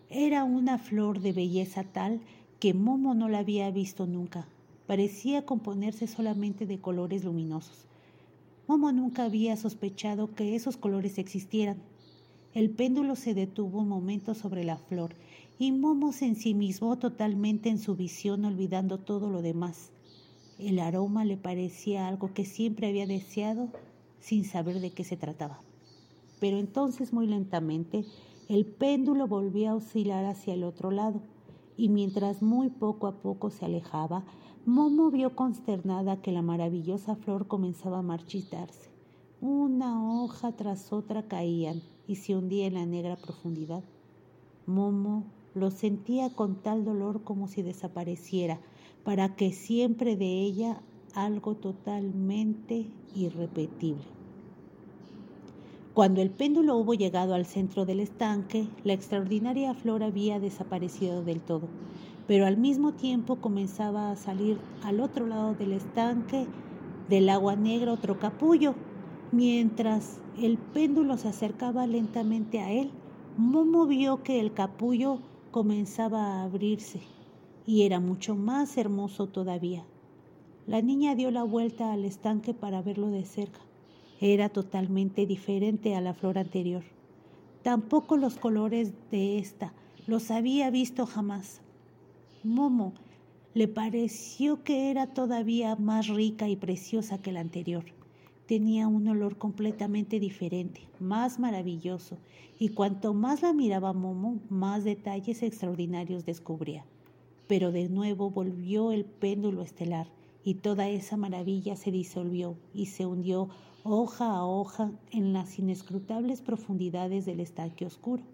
Era 0.09 0.45
una 0.45 0.79
flor 0.79 1.19
de 1.19 1.33
belleza 1.33 1.83
tal 1.83 2.21
que 2.61 2.75
Momo 2.75 3.15
no 3.15 3.29
la 3.29 3.41
había 3.41 3.69
visto 3.73 4.07
nunca. 4.07 4.47
Parecía 4.87 5.45
componerse 5.45 6.07
solamente 6.07 6.65
de 6.65 6.79
colores 6.79 7.25
luminosos. 7.25 7.87
Momo 8.69 8.93
nunca 8.93 9.25
había 9.25 9.57
sospechado 9.57 10.35
que 10.35 10.55
esos 10.55 10.77
colores 10.77 11.19
existieran. 11.19 11.83
El 12.55 12.71
péndulo 12.71 13.17
se 13.17 13.35
detuvo 13.35 13.81
un 13.81 13.89
momento 13.89 14.35
sobre 14.35 14.63
la 14.63 14.77
flor 14.77 15.15
y 15.59 15.73
Momo 15.73 16.13
se 16.13 16.27
ensimismó 16.27 16.97
totalmente 16.97 17.71
en 17.71 17.79
su 17.79 17.97
visión 17.97 18.45
olvidando 18.45 18.99
todo 18.99 19.31
lo 19.31 19.43
demás. 19.43 19.91
El 20.59 20.79
aroma 20.79 21.25
le 21.25 21.37
parecía 21.37 22.07
algo 22.07 22.33
que 22.35 22.45
siempre 22.45 22.89
había 22.89 23.07
deseado 23.07 23.69
sin 24.21 24.45
saber 24.45 24.81
de 24.81 24.93
qué 24.93 25.03
se 25.03 25.17
trataba. 25.17 25.61
Pero 26.39 26.59
entonces 26.59 27.13
muy 27.13 27.27
lentamente 27.27 28.05
el 28.49 28.67
péndulo 28.67 29.27
volvía 29.27 29.73
a 29.73 29.75
oscilar 29.75 30.25
hacia 30.25 30.55
el 30.55 30.63
otro 30.63 30.91
lado 30.91 31.21
y 31.77 31.89
mientras 31.89 32.43
muy 32.43 32.69
poco 32.69 33.07
a 33.07 33.21
poco 33.21 33.51
se 33.51 33.65
alejaba, 33.65 34.25
Momo 34.65 35.11
vio 35.11 35.35
consternada 35.35 36.23
que 36.23 36.31
la 36.31 36.41
maravillosa 36.41 37.17
flor 37.17 37.49
comenzaba 37.49 37.99
a 37.99 38.03
marchitarse. 38.03 38.91
Una 39.41 40.01
hoja 40.01 40.53
tras 40.53 40.93
otra 40.93 41.25
caían 41.25 41.83
y 42.07 42.15
se 42.15 42.37
hundía 42.37 42.69
en 42.69 42.75
la 42.75 42.87
negra 42.87 43.17
profundidad. 43.17 43.83
Momo 44.67 45.25
lo 45.57 45.73
sentía 45.73 46.31
con 46.31 46.63
tal 46.63 46.85
dolor 46.85 47.25
como 47.25 47.49
si 47.49 47.63
desapareciera, 47.63 48.61
para 49.03 49.35
que 49.35 49.51
siempre 49.51 50.15
de 50.15 50.43
ella 50.43 50.81
algo 51.13 51.57
totalmente 51.57 52.87
irrepetible. 53.17 54.05
Cuando 55.93 56.23
el 56.23 56.31
péndulo 56.31 56.77
hubo 56.77 56.95
llegado 56.95 57.35
al 57.35 57.47
centro 57.47 57.85
del 57.85 57.99
estanque, 57.99 58.69
la 58.85 58.93
extraordinaria 58.93 59.75
flor 59.75 60.05
había 60.05 60.39
desaparecido 60.39 61.25
del 61.25 61.41
todo, 61.41 61.67
pero 62.27 62.47
al 62.47 62.57
mismo 62.57 62.93
tiempo 62.93 63.37
comenzaba 63.37 64.11
a 64.11 64.17
salir 64.17 64.59
al 64.83 65.01
otro 65.01 65.27
lado 65.27 65.55
del 65.55 65.73
estanque 65.73 66.47
del 67.09 67.29
agua 67.29 67.57
negra 67.57 67.93
otro 67.93 68.19
capullo. 68.19 68.75
Mientras 69.33 70.21
el 70.39 70.59
péndulo 70.59 71.17
se 71.17 71.29
acercaba 71.29 71.87
lentamente 71.87 72.61
a 72.61 72.71
él, 72.71 72.91
Momo 73.37 73.87
vio 73.87 74.23
que 74.23 74.41
el 74.41 74.53
capullo 74.53 75.19
comenzaba 75.51 76.27
a 76.27 76.43
abrirse 76.43 77.01
y 77.67 77.83
era 77.83 77.99
mucho 77.99 78.35
más 78.35 78.77
hermoso 78.77 79.27
todavía. 79.27 79.85
La 80.67 80.83
niña 80.83 81.15
dio 81.15 81.31
la 81.31 81.43
vuelta 81.43 81.93
al 81.93 82.05
estanque 82.05 82.53
para 82.53 82.83
verlo 82.83 83.09
de 83.09 83.25
cerca. 83.25 83.61
Era 84.21 84.49
totalmente 84.49 85.27
diferente 85.27 85.97
a 85.97 86.01
la 86.01 86.15
flor 86.15 86.39
anterior. 86.39 86.85
Tampoco 87.63 88.17
los 88.17 88.37
colores 88.37 88.93
de 89.11 89.39
esta 89.39 89.73
los 90.07 90.31
había 90.31 90.71
visto 90.71 91.07
jamás. 91.07 91.62
Momo 92.45 92.95
le 93.55 93.69
pareció 93.69 94.65
que 94.65 94.91
era 94.91 95.07
todavía 95.07 95.77
más 95.77 96.09
rica 96.09 96.49
y 96.49 96.57
preciosa 96.57 97.23
que 97.23 97.33
la 97.33 97.41
anterior. 97.41 97.85
tenía 98.47 98.87
un 98.89 99.09
olor 99.09 99.39
completamente 99.39 100.21
diferente, 100.21 100.83
más 101.01 101.39
maravilloso, 101.39 102.19
y 102.59 102.69
cuanto 102.71 103.15
más 103.15 103.41
la 103.41 103.53
miraba 103.53 103.93
Momo, 103.93 104.41
más 104.51 104.85
detalles 104.85 105.43
extraordinarios 105.43 106.27
descubría. 106.27 106.85
Pero 107.47 107.73
de 107.73 107.89
nuevo 107.89 108.31
volvió 108.31 108.93
el 108.93 109.05
péndulo 109.05 109.63
estelar, 109.63 110.09
y 110.45 110.55
toda 110.55 110.89
esa 110.89 111.17
maravilla 111.17 111.77
se 111.77 111.93
disolvió 111.93 112.57
y 112.75 112.87
se 112.87 113.07
hundió 113.07 113.49
hoja 113.85 114.35
a 114.37 114.45
hoja 114.45 114.91
en 115.13 115.33
las 115.33 115.59
inescrutables 115.59 116.43
profundidades 116.43 117.25
del 117.25 117.41
estanque 117.41 117.87
oscuro. 117.87 118.25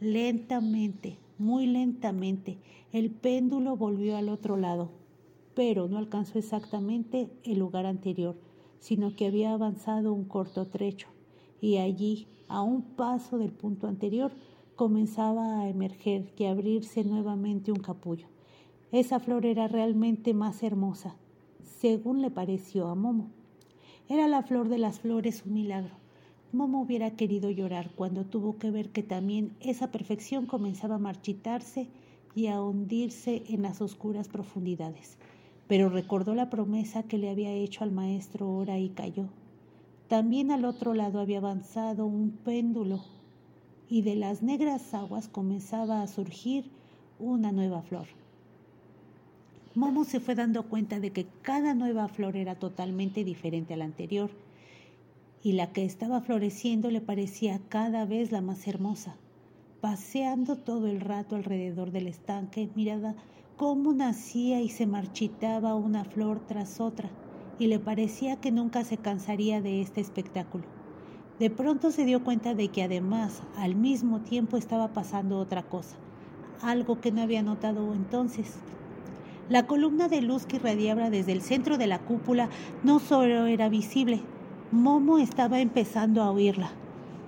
Lentamente, 0.00 1.16
muy 1.38 1.66
lentamente, 1.66 2.58
el 2.92 3.10
péndulo 3.10 3.76
volvió 3.76 4.16
al 4.16 4.28
otro 4.28 4.56
lado, 4.56 4.90
pero 5.54 5.88
no 5.88 5.98
alcanzó 5.98 6.38
exactamente 6.38 7.28
el 7.44 7.58
lugar 7.58 7.86
anterior, 7.86 8.36
sino 8.78 9.16
que 9.16 9.26
había 9.26 9.52
avanzado 9.52 10.12
un 10.12 10.24
corto 10.24 10.66
trecho, 10.66 11.08
y 11.60 11.78
allí, 11.78 12.26
a 12.48 12.62
un 12.62 12.82
paso 12.82 13.38
del 13.38 13.50
punto 13.50 13.86
anterior, 13.86 14.32
comenzaba 14.76 15.60
a 15.60 15.68
emerger 15.68 16.32
y 16.36 16.44
abrirse 16.44 17.04
nuevamente 17.04 17.72
un 17.72 17.78
capullo. 17.78 18.26
Esa 18.92 19.18
flor 19.18 19.46
era 19.46 19.66
realmente 19.68 20.34
más 20.34 20.62
hermosa, 20.62 21.16
según 21.64 22.22
le 22.22 22.30
pareció 22.30 22.88
a 22.88 22.94
Momo. 22.94 23.30
Era 24.08 24.28
la 24.28 24.42
flor 24.42 24.68
de 24.68 24.78
las 24.78 25.00
flores 25.00 25.44
un 25.46 25.54
milagro. 25.54 26.03
Momo 26.54 26.80
hubiera 26.80 27.10
querido 27.10 27.50
llorar 27.50 27.90
cuando 27.96 28.24
tuvo 28.24 28.58
que 28.58 28.70
ver 28.70 28.90
que 28.90 29.02
también 29.02 29.56
esa 29.58 29.90
perfección 29.90 30.46
comenzaba 30.46 30.94
a 30.94 31.00
marchitarse 31.00 31.88
y 32.36 32.46
a 32.46 32.62
hundirse 32.62 33.42
en 33.48 33.62
las 33.62 33.80
oscuras 33.80 34.28
profundidades. 34.28 35.18
Pero 35.66 35.88
recordó 35.88 36.36
la 36.36 36.50
promesa 36.50 37.02
que 37.02 37.18
le 37.18 37.28
había 37.28 37.52
hecho 37.52 37.82
al 37.82 37.90
maestro 37.90 38.48
Ora 38.48 38.78
y 38.78 38.90
cayó. 38.90 39.26
También 40.06 40.52
al 40.52 40.64
otro 40.64 40.94
lado 40.94 41.18
había 41.18 41.38
avanzado 41.38 42.06
un 42.06 42.30
péndulo 42.30 43.02
y 43.88 44.02
de 44.02 44.14
las 44.14 44.42
negras 44.42 44.94
aguas 44.94 45.26
comenzaba 45.26 46.02
a 46.02 46.06
surgir 46.06 46.70
una 47.18 47.50
nueva 47.50 47.82
flor. 47.82 48.06
Momo 49.74 50.04
se 50.04 50.20
fue 50.20 50.36
dando 50.36 50.62
cuenta 50.62 51.00
de 51.00 51.10
que 51.10 51.26
cada 51.42 51.74
nueva 51.74 52.06
flor 52.06 52.36
era 52.36 52.54
totalmente 52.54 53.24
diferente 53.24 53.74
a 53.74 53.76
la 53.76 53.86
anterior, 53.86 54.30
y 55.44 55.52
la 55.52 55.72
que 55.72 55.84
estaba 55.84 56.22
floreciendo 56.22 56.90
le 56.90 57.02
parecía 57.02 57.60
cada 57.68 58.06
vez 58.06 58.32
la 58.32 58.40
más 58.40 58.66
hermosa. 58.66 59.16
Paseando 59.82 60.56
todo 60.56 60.86
el 60.86 61.02
rato 61.02 61.36
alrededor 61.36 61.90
del 61.92 62.08
estanque, 62.08 62.70
miraba 62.74 63.14
cómo 63.58 63.92
nacía 63.92 64.62
y 64.62 64.70
se 64.70 64.86
marchitaba 64.86 65.74
una 65.74 66.06
flor 66.06 66.40
tras 66.48 66.80
otra, 66.80 67.10
y 67.58 67.66
le 67.66 67.78
parecía 67.78 68.36
que 68.40 68.52
nunca 68.52 68.84
se 68.84 68.96
cansaría 68.96 69.60
de 69.60 69.82
este 69.82 70.00
espectáculo. 70.00 70.64
De 71.38 71.50
pronto 71.50 71.90
se 71.90 72.06
dio 72.06 72.24
cuenta 72.24 72.54
de 72.54 72.68
que 72.68 72.82
además 72.82 73.42
al 73.54 73.74
mismo 73.74 74.22
tiempo 74.22 74.56
estaba 74.56 74.94
pasando 74.94 75.38
otra 75.38 75.62
cosa, 75.62 75.96
algo 76.62 77.02
que 77.02 77.12
no 77.12 77.20
había 77.20 77.42
notado 77.42 77.92
entonces. 77.92 78.54
La 79.50 79.66
columna 79.66 80.08
de 80.08 80.22
luz 80.22 80.46
que 80.46 80.56
irradiaba 80.56 81.10
desde 81.10 81.32
el 81.32 81.42
centro 81.42 81.76
de 81.76 81.86
la 81.86 81.98
cúpula 81.98 82.48
no 82.82 82.98
solo 82.98 83.44
era 83.44 83.68
visible, 83.68 84.22
Momo 84.72 85.18
estaba 85.18 85.60
empezando 85.60 86.22
a 86.22 86.30
oírla. 86.30 86.72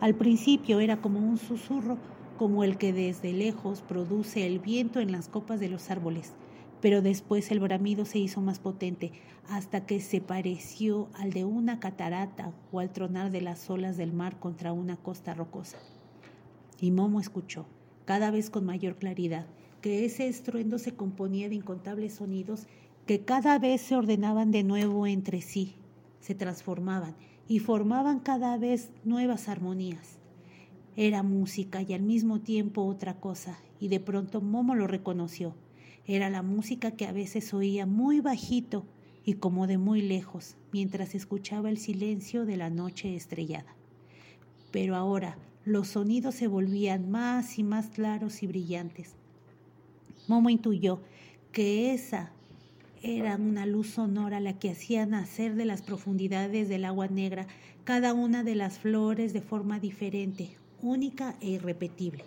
Al 0.01 0.14
principio 0.14 0.80
era 0.80 1.01
como 1.01 1.20
un 1.20 1.37
susurro, 1.37 1.99
como 2.39 2.64
el 2.64 2.76
que 2.76 2.93
desde 2.93 3.32
lejos 3.32 3.82
produce 3.82 4.47
el 4.47 4.59
viento 4.59 5.01
en 5.01 5.12
las 5.12 5.28
copas 5.28 5.61
de 5.61 5.68
los 5.68 5.91
árboles, 5.91 6.32
pero 6.80 7.03
después 7.03 7.51
el 7.51 7.61
bramido 7.61 8.05
se 8.05 8.18
hizo 8.18 8.41
más 8.41 8.59
potente 8.59 9.12
hasta 9.49 9.87
que 9.87 10.01
se 10.01 10.20
pareció 10.20 11.09
al 11.14 11.32
de 11.32 11.45
una 11.45 11.78
catarata 11.78 12.53
o 12.72 12.80
al 12.80 12.91
tronar 12.91 13.30
de 13.30 13.43
las 13.43 13.70
olas 13.70 13.97
del 13.97 14.12
mar 14.12 14.41
contra 14.41 14.72
una 14.72 14.97
costa 14.97 15.32
rocosa. 15.34 15.78
Y 16.80 16.91
Momo 16.91 17.20
escuchó, 17.20 17.66
cada 18.07 18.30
vez 18.30 18.51
con 18.51 18.64
mayor 18.64 18.97
claridad, 18.97 19.47
que 19.82 20.05
ese 20.05 20.26
estruendo 20.26 20.78
se 20.78 20.95
componía 20.95 21.49
de 21.49 21.55
incontables 21.55 22.14
sonidos 22.14 22.66
que 23.07 23.20
cada 23.20 23.59
vez 23.59 23.82
se 23.82 23.95
ordenaban 23.95 24.51
de 24.51 24.64
nuevo 24.64 25.07
entre 25.07 25.43
sí, 25.43 25.76
se 26.27 26.35
transformaban 26.35 27.14
y 27.47 27.61
formaban 27.61 28.18
cada 28.18 28.59
vez 28.59 28.91
nuevas 29.05 29.49
armonías. 29.49 30.18
Era 30.97 31.22
música 31.22 31.83
y 31.83 31.93
al 31.95 32.03
mismo 32.03 32.41
tiempo 32.41 32.83
otra 32.85 33.20
cosa, 33.20 33.61
y 33.79 33.87
de 33.87 34.01
pronto 34.01 34.41
Momo 34.41 34.74
lo 34.74 34.89
reconoció. 34.89 35.55
Era 36.05 36.29
la 36.29 36.43
música 36.43 36.91
que 36.91 37.07
a 37.07 37.12
veces 37.12 37.55
oía 37.55 37.87
muy 37.87 38.18
bajito 38.18 38.85
y 39.24 39.35
como 39.35 39.68
de 39.68 39.79
muy 39.79 40.03
lejos, 40.03 40.57
mientras 40.72 41.14
escuchaba 41.14 41.70
el 41.70 41.79
silencio 41.79 42.45
de 42.45 42.57
la 42.57 42.70
noche 42.70 43.14
estrellada. 43.14 43.77
Pero 44.72 44.97
ahora 44.97 45.39
los 45.64 45.87
sonidos 45.87 46.35
se 46.35 46.49
volvían 46.49 47.09
más 47.09 47.57
y 47.57 47.62
más 47.62 47.87
claros 47.91 48.43
y 48.43 48.49
brillantes. 48.49 49.14
Momo 50.27 50.51
intuyó 50.51 51.03
que 51.53 51.95
esa 51.95 52.33
era 53.07 53.37
una 53.37 53.67
luz 53.67 53.91
sonora 53.91 54.41
la 54.41 54.59
que 54.59 54.71
hacía 54.71 55.07
nacer 55.07 55.55
de 55.55 55.65
las 55.65 55.81
profundidades 55.81 56.69
del 56.69 56.85
agua 56.85 57.07
negra 57.07 57.47
cada 57.85 58.13
una 58.13 58.43
de 58.43 58.57
las 58.57 58.81
flores 58.81 59.33
de 59.33 59.43
forma 59.43 59.79
diferente, 59.79 60.57
única 60.83 61.37
e 61.41 61.51
irrepetible. 61.51 62.25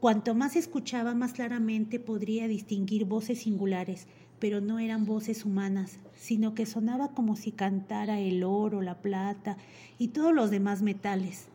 Cuanto 0.00 0.34
más 0.34 0.56
escuchaba, 0.56 1.14
más 1.14 1.32
claramente 1.32 2.00
podría 2.00 2.48
distinguir 2.48 3.04
voces 3.04 3.42
singulares, 3.42 4.08
pero 4.40 4.60
no 4.60 4.80
eran 4.80 5.06
voces 5.06 5.44
humanas, 5.44 6.00
sino 6.16 6.54
que 6.54 6.66
sonaba 6.66 7.12
como 7.12 7.36
si 7.36 7.52
cantara 7.52 8.18
el 8.18 8.42
oro, 8.42 8.82
la 8.82 9.00
plata 9.00 9.58
y 9.96 10.08
todos 10.08 10.34
los 10.34 10.50
demás 10.50 10.82
metales. 10.82 11.46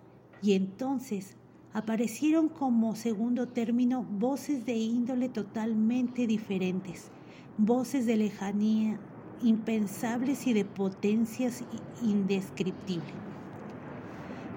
Y 0.42 0.54
entonces 0.54 1.36
aparecieron 1.74 2.48
como 2.48 2.96
segundo 2.96 3.50
término 3.50 4.04
voces 4.04 4.66
de 4.66 4.78
índole 4.78 5.28
totalmente 5.28 6.26
diferentes, 6.26 7.12
voces 7.60 8.06
de 8.06 8.18
lejanía, 8.18 9.00
impensables 9.44 10.48
y 10.48 10.54
de 10.54 10.66
potencias 10.66 11.64
indescriptibles. 12.02 13.14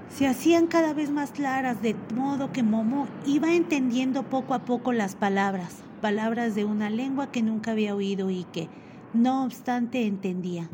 Se 0.09 0.27
hacían 0.27 0.67
cada 0.67 0.95
vez 0.95 1.11
más 1.11 1.33
claras, 1.33 1.83
de 1.83 1.95
modo 2.15 2.53
que 2.53 2.63
Momo 2.63 3.07
iba 3.27 3.55
entendiendo 3.55 4.23
poco 4.25 4.55
a 4.55 4.65
poco 4.65 4.93
las 4.93 5.17
palabras, 5.17 5.83
palabras 6.01 6.55
de 6.55 6.65
una 6.65 6.91
lengua 6.91 7.31
que 7.31 7.43
nunca 7.43 7.73
había 7.73 7.95
oído 7.95 8.31
y 8.31 8.45
que, 8.45 8.69
no 9.13 9.45
obstante, 9.45 10.07
entendía. 10.07 10.71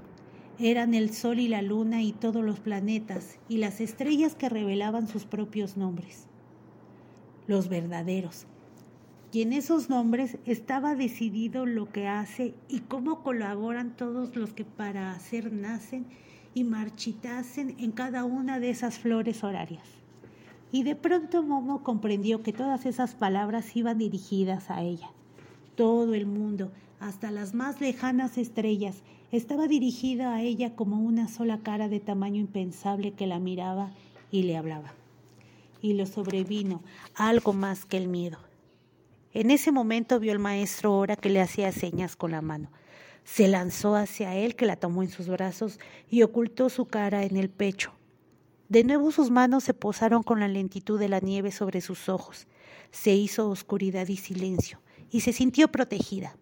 Eran 0.59 0.95
el 0.95 1.15
sol 1.15 1.39
y 1.39 1.49
la 1.49 1.63
luna 1.63 2.03
y 2.03 2.13
todos 2.13 2.45
los 2.45 2.61
planetas 2.61 3.39
y 3.49 3.59
las 3.59 3.81
estrellas 3.81 4.35
que 4.35 4.49
revelaban 4.49 5.09
sus 5.09 5.25
propios 5.25 5.77
nombres 5.77 6.29
los 7.49 7.69
verdaderos. 7.69 8.47
Y 9.31 9.43
en 9.43 9.53
esos 9.53 9.91
nombres 9.91 10.39
estaba 10.47 10.95
decidido 10.95 11.67
lo 11.67 11.91
que 11.93 12.09
hace 12.09 12.55
y 12.69 12.81
cómo 12.81 13.23
colaboran 13.23 13.95
todos 13.95 14.35
los 14.37 14.55
que 14.55 14.65
para 14.65 15.13
hacer 15.13 15.53
nacen 15.53 16.07
y 16.55 16.65
marchitasen 16.65 17.77
en 17.79 17.93
cada 17.93 18.25
una 18.25 18.59
de 18.59 18.71
esas 18.71 18.99
flores 18.99 19.45
horarias. 19.45 19.85
Y 20.73 20.83
de 20.83 20.97
pronto 20.97 21.43
Momo 21.43 21.83
comprendió 21.83 22.43
que 22.43 22.53
todas 22.53 22.87
esas 22.87 23.15
palabras 23.15 23.77
iban 23.77 23.99
dirigidas 23.99 24.71
a 24.71 24.83
ella. 24.83 25.11
Todo 25.77 26.15
el 26.15 26.27
mundo, 26.27 26.73
hasta 26.99 27.31
las 27.31 27.55
más 27.55 27.81
lejanas 27.81 28.39
estrellas, 28.39 29.03
estaba 29.31 29.69
dirigida 29.69 30.35
a 30.35 30.43
ella 30.43 30.75
como 30.75 31.01
una 31.01 31.29
sola 31.29 31.59
cara 31.59 31.89
de 31.89 32.01
tamaño 32.01 32.41
impensable 32.41 33.13
que 33.13 33.27
la 33.27 33.39
miraba 33.39 33.93
y 34.31 34.45
le 34.45 34.57
hablaba 34.57 34.95
y 35.81 35.95
lo 35.95 36.07
sobrevino 36.07 36.83
algo 37.15 37.53
más 37.53 37.85
que 37.85 37.97
el 37.97 38.09
miedo. 38.09 38.48
En 39.35 39.51
ese 39.51 39.73
momento 39.73 40.19
vio 40.21 40.33
el 40.33 40.39
maestro 40.39 40.97
Ora 40.97 41.17
que 41.17 41.29
le 41.29 41.41
hacía 41.41 41.71
señas 41.73 42.17
con 42.17 42.31
la 42.31 42.41
mano. 42.41 42.71
Se 43.25 43.47
lanzó 43.47 43.95
hacia 43.95 44.35
él, 44.35 44.57
que 44.57 44.65
la 44.65 44.77
tomó 44.77 45.03
en 45.03 45.11
sus 45.11 45.29
brazos 45.29 45.79
y 46.09 46.23
ocultó 46.23 46.71
su 46.71 46.87
cara 46.87 47.25
en 47.25 47.37
el 47.37 47.51
pecho. 47.51 47.93
De 48.69 48.85
nuevo 48.85 49.11
sus 49.13 49.31
manos 49.31 49.65
se 49.65 49.75
posaron 49.75 50.23
con 50.23 50.41
la 50.41 50.49
lentitud 50.49 50.99
de 50.99 51.09
la 51.09 51.21
nieve 51.21 51.53
sobre 51.53 51.81
sus 51.81 52.09
ojos. 52.09 52.47
Se 52.91 53.15
hizo 53.15 53.49
oscuridad 53.51 54.09
y 54.09 54.17
silencio, 54.17 54.81
y 55.11 55.21
se 55.21 55.33
sintió 55.33 55.69
protegida. 55.69 56.37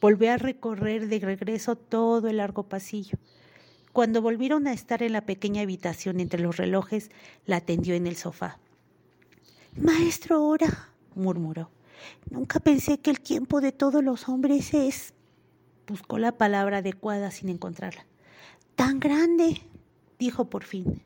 Volvió 0.00 0.32
a 0.32 0.36
recorrer 0.36 1.08
de 1.08 1.18
regreso 1.18 1.76
todo 1.76 2.28
el 2.28 2.38
largo 2.38 2.62
pasillo. 2.62 3.18
Cuando 3.92 4.22
volvieron 4.22 4.66
a 4.66 4.72
estar 4.72 5.02
en 5.02 5.12
la 5.12 5.22
pequeña 5.22 5.62
habitación 5.62 6.20
entre 6.20 6.40
los 6.40 6.56
relojes, 6.56 7.10
la 7.46 7.56
atendió 7.56 7.94
en 7.94 8.06
el 8.06 8.16
sofá. 8.16 8.58
Maestro 9.74 10.44
Ora, 10.44 10.90
murmuró, 11.14 11.70
nunca 12.30 12.60
pensé 12.60 12.98
que 12.98 13.10
el 13.10 13.20
tiempo 13.20 13.60
de 13.60 13.72
todos 13.72 14.02
los 14.02 14.28
hombres 14.28 14.74
es... 14.74 15.14
Buscó 15.86 16.18
la 16.18 16.32
palabra 16.32 16.78
adecuada 16.78 17.30
sin 17.30 17.48
encontrarla. 17.48 18.04
Tan 18.74 19.00
grande, 19.00 19.62
dijo 20.18 20.50
por 20.50 20.64
fin. 20.64 21.02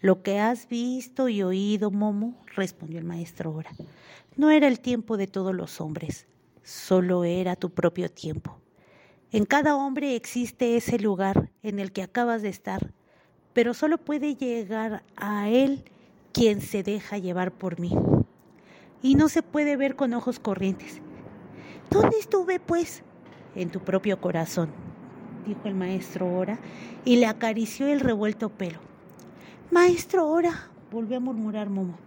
Lo 0.00 0.22
que 0.22 0.38
has 0.38 0.68
visto 0.68 1.30
y 1.30 1.42
oído, 1.42 1.90
Momo, 1.90 2.34
respondió 2.54 2.98
el 2.98 3.04
maestro 3.04 3.54
Ora, 3.54 3.70
no 4.36 4.50
era 4.50 4.68
el 4.68 4.80
tiempo 4.80 5.16
de 5.16 5.26
todos 5.26 5.54
los 5.54 5.80
hombres, 5.80 6.26
solo 6.62 7.24
era 7.24 7.56
tu 7.56 7.70
propio 7.70 8.10
tiempo. 8.10 8.58
En 9.32 9.46
cada 9.46 9.76
hombre 9.76 10.14
existe 10.14 10.76
ese 10.76 10.98
lugar 10.98 11.50
en 11.62 11.78
el 11.78 11.92
que 11.92 12.02
acabas 12.02 12.42
de 12.42 12.50
estar, 12.50 12.92
pero 13.54 13.72
solo 13.72 13.96
puede 13.96 14.34
llegar 14.34 15.02
a 15.16 15.48
él 15.48 15.84
quien 16.32 16.60
se 16.60 16.82
deja 16.82 17.16
llevar 17.16 17.52
por 17.52 17.80
mí. 17.80 17.92
Y 19.04 19.16
no 19.16 19.28
se 19.28 19.42
puede 19.42 19.76
ver 19.76 19.96
con 19.96 20.14
ojos 20.14 20.38
corrientes. 20.38 21.02
¿Dónde 21.90 22.16
estuve, 22.18 22.58
pues? 22.58 23.02
En 23.54 23.68
tu 23.68 23.80
propio 23.80 24.18
corazón, 24.18 24.70
dijo 25.46 25.60
el 25.64 25.74
maestro 25.74 26.26
Ora, 26.34 26.58
y 27.04 27.16
le 27.16 27.26
acarició 27.26 27.86
el 27.86 28.00
revuelto 28.00 28.48
pelo. 28.48 28.78
Maestro 29.70 30.26
Ora, 30.26 30.70
volvió 30.90 31.18
a 31.18 31.20
murmurar 31.20 31.68
Momo. 31.68 31.98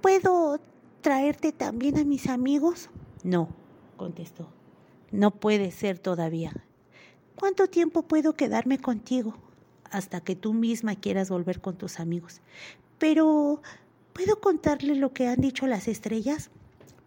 ¿Puedo 0.00 0.60
traerte 1.00 1.50
también 1.50 1.98
a 1.98 2.04
mis 2.04 2.28
amigos? 2.28 2.88
No, 3.24 3.48
contestó. 3.96 4.48
No 5.10 5.32
puede 5.32 5.72
ser 5.72 5.98
todavía. 5.98 6.52
¿Cuánto 7.34 7.66
tiempo 7.66 8.02
puedo 8.02 8.34
quedarme 8.34 8.78
contigo? 8.78 9.34
Hasta 9.90 10.20
que 10.20 10.36
tú 10.36 10.54
misma 10.54 10.94
quieras 10.94 11.30
volver 11.30 11.60
con 11.60 11.76
tus 11.76 11.98
amigos. 11.98 12.42
Pero, 12.98 13.60
¿puedo 14.14 14.40
contarle 14.40 14.94
lo 14.94 15.12
que 15.12 15.28
han 15.28 15.40
dicho 15.40 15.66
las 15.66 15.88
estrellas? 15.88 16.50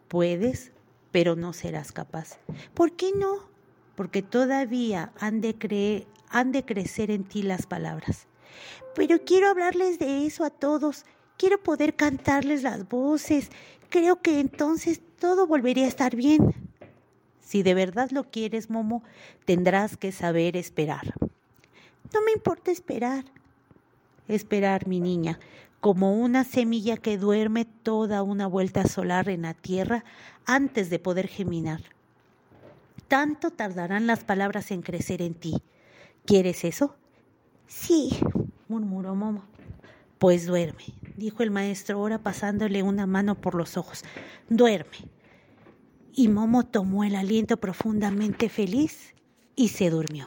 Puedes, 0.07 0.71
pero 1.11 1.35
no 1.35 1.53
serás 1.53 1.91
capaz. 1.91 2.37
¿Por 2.75 2.91
qué 2.91 3.11
no? 3.15 3.49
Porque 3.95 4.21
todavía 4.21 5.11
han 5.19 5.41
de, 5.41 5.57
creer, 5.57 6.05
han 6.29 6.51
de 6.51 6.63
crecer 6.63 7.09
en 7.09 7.23
ti 7.23 7.41
las 7.41 7.65
palabras. 7.65 8.27
Pero 8.93 9.23
quiero 9.25 9.49
hablarles 9.49 9.97
de 9.97 10.25
eso 10.25 10.43
a 10.43 10.49
todos. 10.51 11.05
Quiero 11.37 11.61
poder 11.61 11.95
cantarles 11.95 12.61
las 12.61 12.87
voces. 12.87 13.49
Creo 13.89 14.21
que 14.21 14.39
entonces 14.39 15.01
todo 15.19 15.47
volvería 15.47 15.85
a 15.85 15.89
estar 15.89 16.15
bien. 16.15 16.53
Si 17.39 17.63
de 17.63 17.73
verdad 17.73 18.11
lo 18.11 18.25
quieres, 18.25 18.69
Momo, 18.69 19.03
tendrás 19.45 19.97
que 19.97 20.11
saber 20.11 20.57
esperar. 20.57 21.13
No 22.13 22.21
me 22.21 22.33
importa 22.33 22.71
esperar. 22.71 23.23
Esperar, 24.27 24.87
mi 24.87 24.99
niña, 24.99 25.39
como 25.79 26.13
una 26.15 26.43
semilla 26.43 26.97
que 26.97 27.17
duerme 27.17 27.65
toda 27.65 28.23
una 28.23 28.47
vuelta 28.47 28.87
solar 28.87 29.29
en 29.29 29.43
la 29.43 29.53
tierra 29.53 30.03
antes 30.45 30.89
de 30.89 30.99
poder 30.99 31.27
geminar. 31.27 31.81
Tanto 33.07 33.51
tardarán 33.51 34.07
las 34.07 34.23
palabras 34.23 34.71
en 34.71 34.81
crecer 34.81 35.21
en 35.21 35.33
ti. 35.33 35.61
¿Quieres 36.25 36.63
eso? 36.65 36.95
Sí, 37.67 38.17
murmuró 38.67 39.15
Momo. 39.15 39.43
Pues 40.17 40.45
duerme, 40.45 40.83
dijo 41.15 41.43
el 41.43 41.51
maestro 41.51 41.97
ahora 41.97 42.17
pasándole 42.17 42.81
una 42.81 43.05
mano 43.05 43.35
por 43.35 43.55
los 43.55 43.77
ojos. 43.77 44.03
Duerme. 44.49 44.97
Y 46.13 46.27
Momo 46.27 46.65
tomó 46.65 47.03
el 47.03 47.15
aliento 47.15 47.57
profundamente 47.57 48.49
feliz 48.49 49.13
y 49.55 49.69
se 49.69 49.89
durmió. 49.89 50.25